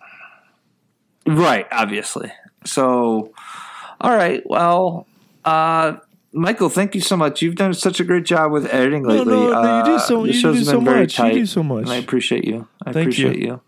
[1.26, 2.32] right, obviously.
[2.64, 3.32] So,
[4.00, 4.42] all right.
[4.46, 5.06] Well,
[5.44, 5.96] uh,
[6.32, 7.42] Michael, thank you so much.
[7.42, 9.34] You've done such a great job with editing lately.
[9.34, 11.18] no, no, uh, you do so- the you show's do been so very much.
[11.18, 11.82] You do so much.
[11.82, 12.68] and I appreciate you.
[12.86, 13.60] I Thank appreciate you.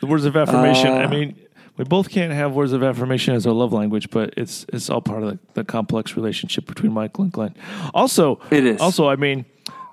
[0.00, 0.88] The words of affirmation.
[0.88, 1.36] Uh, I mean,
[1.76, 5.00] We both can't have words of affirmation as our love language, but it's it's all
[5.00, 7.54] part of the, the complex relationship between Michael and Glenn.
[7.94, 8.80] Also, It is.
[8.80, 9.44] Also, I mean,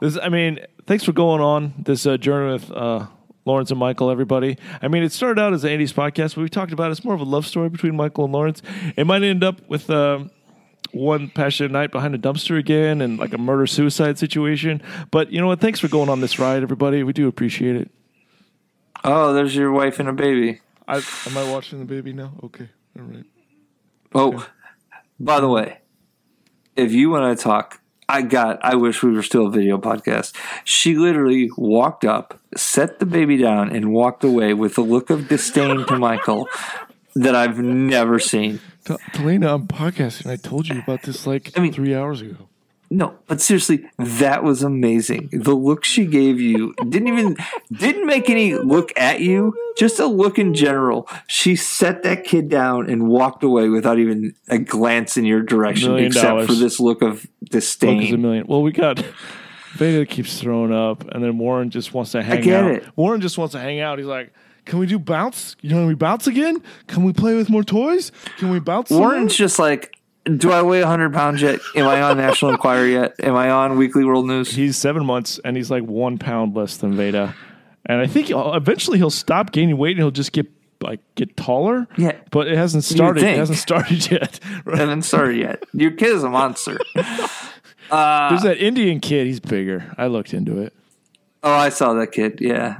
[0.02, 0.18] this.
[0.22, 3.06] I mean, thanks for going on this uh, journey with uh,
[3.46, 4.10] Lawrence and Michael.
[4.10, 4.58] Everybody.
[4.82, 7.14] I mean, it started out as an '80s podcast, but we talked about it's more
[7.14, 8.62] of a love story between Michael and Lawrence.
[8.98, 9.90] It might end up with.
[9.90, 10.32] Um,
[10.94, 14.82] one passionate night behind a dumpster again and like a murder suicide situation.
[15.12, 15.60] But you know what?
[15.60, 17.04] Thanks for going on this ride, everybody.
[17.04, 17.92] We do appreciate it.
[19.04, 20.62] Oh, there's your wife and a baby.
[20.88, 22.34] I, am I watching the baby now?
[22.44, 22.70] Okay.
[22.98, 23.26] All right.
[24.16, 24.48] Oh,
[25.20, 25.80] by the way,
[26.76, 28.64] if you want to talk, I got.
[28.64, 30.34] I wish we were still a video podcast.
[30.64, 35.28] She literally walked up, set the baby down, and walked away with a look of
[35.28, 36.48] disdain to Michael
[37.16, 38.62] that I've never seen.
[39.14, 40.30] Delana, I'm podcasting.
[40.32, 42.36] I told you about this like I mean- three hours ago.
[42.90, 45.28] No, but seriously, that was amazing.
[45.34, 47.36] The look she gave you didn't even
[47.70, 51.06] didn't make any look at you, just a look in general.
[51.28, 55.90] She set that kid down and walked away without even a glance in your direction,
[55.90, 56.46] Million except dollars.
[56.48, 58.46] for this look of Focus a million.
[58.48, 59.04] Well, we got
[59.74, 62.72] Veda keeps throwing up, and then Warren just wants to hang I get out.
[62.72, 62.86] it.
[62.96, 63.98] Warren just wants to hang out.
[63.98, 64.32] He's like,
[64.68, 65.56] "Can we do bounce?
[65.62, 66.62] You know, we bounce again?
[66.88, 68.12] Can we play with more toys?
[68.38, 71.60] Can we bounce?" Warren's more?" just like, do I weigh 100 pounds yet?
[71.76, 73.16] Am I on National Enquirer yet?
[73.24, 74.52] Am I on Weekly World News?
[74.52, 77.34] he's seven months, and he's like one pound less than Veda,
[77.86, 80.48] and I think he'll- eventually he'll stop gaining weight, and he'll just get
[80.82, 81.88] like get taller.
[81.98, 82.12] Yeah.
[82.30, 83.24] but it hasn't started.
[83.24, 84.40] It hasn't started yet.
[84.66, 85.64] haven't started yet.
[85.74, 86.78] Your kid is a monster.
[87.90, 89.28] There's that Indian kid.
[89.28, 89.94] He's bigger.
[89.98, 90.74] I looked into it.
[91.44, 92.40] Oh, I saw that kid.
[92.42, 92.80] Yeah.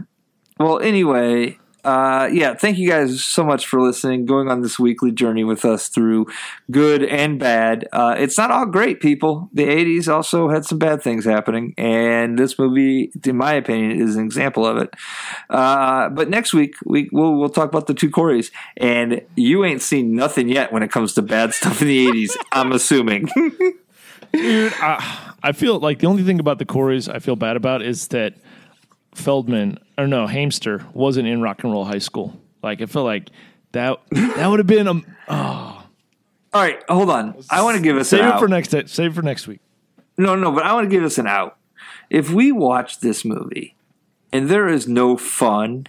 [0.60, 1.58] Well, anyway,
[1.88, 2.54] uh, yeah.
[2.54, 6.26] Thank you guys so much for listening, going on this weekly journey with us through
[6.70, 7.88] good and bad.
[7.94, 9.50] Uh, it's not all great, people.
[9.54, 14.18] The '80s also had some bad things happening, and this movie, in my opinion, is
[14.18, 14.94] an example of it.
[15.50, 19.82] Uh, but next week, we we'll, we'll talk about the two Coreys, and you ain't
[19.82, 22.36] seen nothing yet when it comes to bad stuff in the '80s.
[22.52, 23.30] I'm assuming.
[24.34, 27.82] Dude, I, I feel like the only thing about the Coreys I feel bad about
[27.82, 28.34] is that
[29.18, 32.40] Feldman or no Hamster wasn't in rock and roll high school.
[32.62, 33.30] Like I feel like
[33.72, 35.84] that that would have been a oh.
[36.54, 37.44] all right, hold on.
[37.50, 38.40] I want to give us save an it out.
[38.40, 39.60] for next save for next week.
[40.18, 41.58] No, no, but I want to give us an out.
[42.10, 43.76] If we watch this movie
[44.32, 45.88] and there is no fun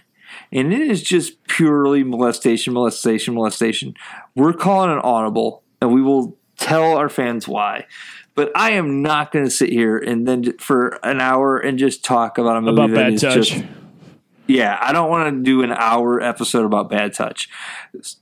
[0.51, 3.93] and it is just purely molestation, molestation, molestation,
[4.35, 7.85] we're calling an audible and we will tell our fans why.
[8.39, 12.05] But I am not going to sit here and then for an hour and just
[12.05, 13.33] talk about a movie About that bad is touch.
[13.33, 13.65] just
[14.47, 17.49] yeah, I don't want to do an hour episode about bad touch.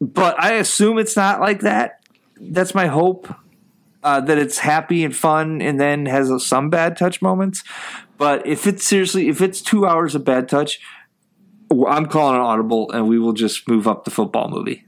[0.01, 2.01] But I assume it's not like that.
[2.41, 3.31] That's my hope.
[4.01, 7.63] Uh, that it's happy and fun and then has some bad touch moments.
[8.17, 10.79] But if it's seriously, if it's two hours of bad touch,
[11.69, 14.83] I'm calling an audible and we will just move up the football movie.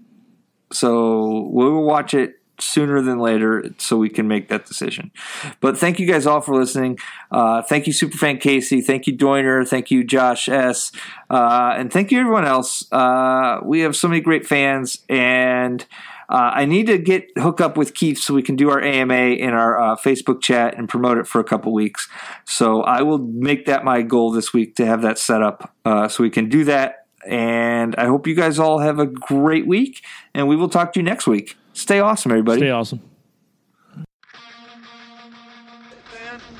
[0.74, 5.12] So we will watch it sooner than later so we can make that decision.
[5.60, 7.00] But thank you guys all for listening.
[7.32, 8.82] Uh, thank you, Superfan Casey.
[8.82, 9.66] Thank you, Doiner.
[9.66, 10.92] Thank you, Josh S.
[11.30, 12.92] Uh, and thank you, everyone else.
[12.92, 15.86] Uh, we have so many great fans and.
[16.30, 19.16] Uh, I need to get hook up with Keith so we can do our AMA
[19.16, 22.08] in our uh, Facebook chat and promote it for a couple weeks.
[22.46, 26.08] So I will make that my goal this week to have that set up uh,
[26.08, 27.08] so we can do that.
[27.28, 30.04] And I hope you guys all have a great week,
[30.34, 31.58] and we will talk to you next week.
[31.80, 32.60] Stay awesome, everybody.
[32.60, 33.00] Stay awesome.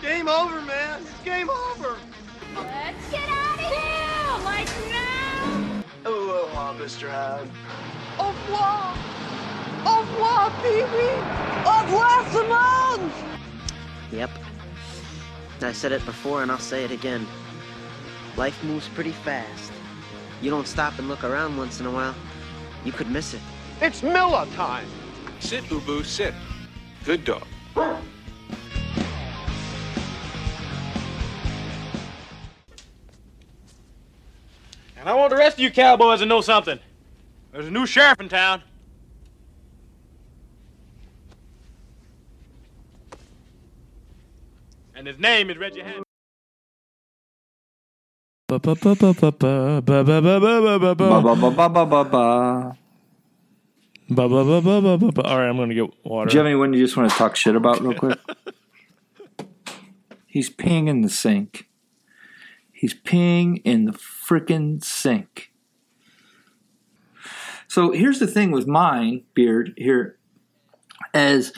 [0.02, 1.02] Game over, man.
[1.02, 1.98] It's game over.
[2.56, 4.46] Let's get out of here!
[4.46, 5.84] Like now!
[6.06, 7.10] Oh, oh, oh Mr.
[7.10, 7.50] Hyde.
[8.18, 8.96] Au revoir!
[9.86, 11.10] Au revoir, baby!
[11.68, 13.12] Au revoir, Simone!
[14.14, 14.30] Yep.
[15.62, 17.28] I said it before and I'll say it again.
[18.38, 19.74] Life moves pretty fast.
[20.42, 22.16] You don't stop and look around once in a while,
[22.86, 23.42] you could miss it.
[23.82, 24.88] It's Miller time.
[25.40, 26.34] Sit, Ubu, sit.
[27.06, 27.44] Good dog.
[34.98, 36.78] And I want the rest of you cowboys to know something.
[37.52, 38.62] There's a new sheriff in town.
[44.94, 46.04] And his name is Reggie Hammond.
[48.50, 51.70] Ba ba ba ba ba ba ba ba ba ba ba ba Ba ba ba
[51.70, 52.79] ba ba ba
[54.10, 54.44] ba ba.
[54.44, 55.22] ba ba ba ba.
[55.24, 56.30] All right, I'm gonna get water.
[56.30, 58.20] Do you have anyone you just want to talk shit about real quick?
[60.30, 61.68] He's peeing in the sink.
[62.72, 65.52] He's peeing in the frickin' sink.
[67.68, 70.18] So here's the thing with mine beard here,
[71.14, 71.52] as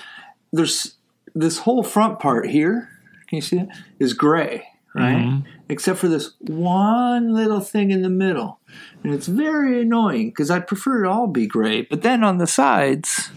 [0.54, 0.96] there's
[1.36, 2.90] this whole front part here.
[3.28, 3.68] Can you see it?
[4.00, 5.18] Is gray, right?
[5.18, 5.48] Mm-hmm.
[5.70, 8.61] Except for this one little thing in the middle.
[9.04, 11.82] And it's very annoying because I'd prefer it all be gray.
[11.84, 13.30] But then on the sides,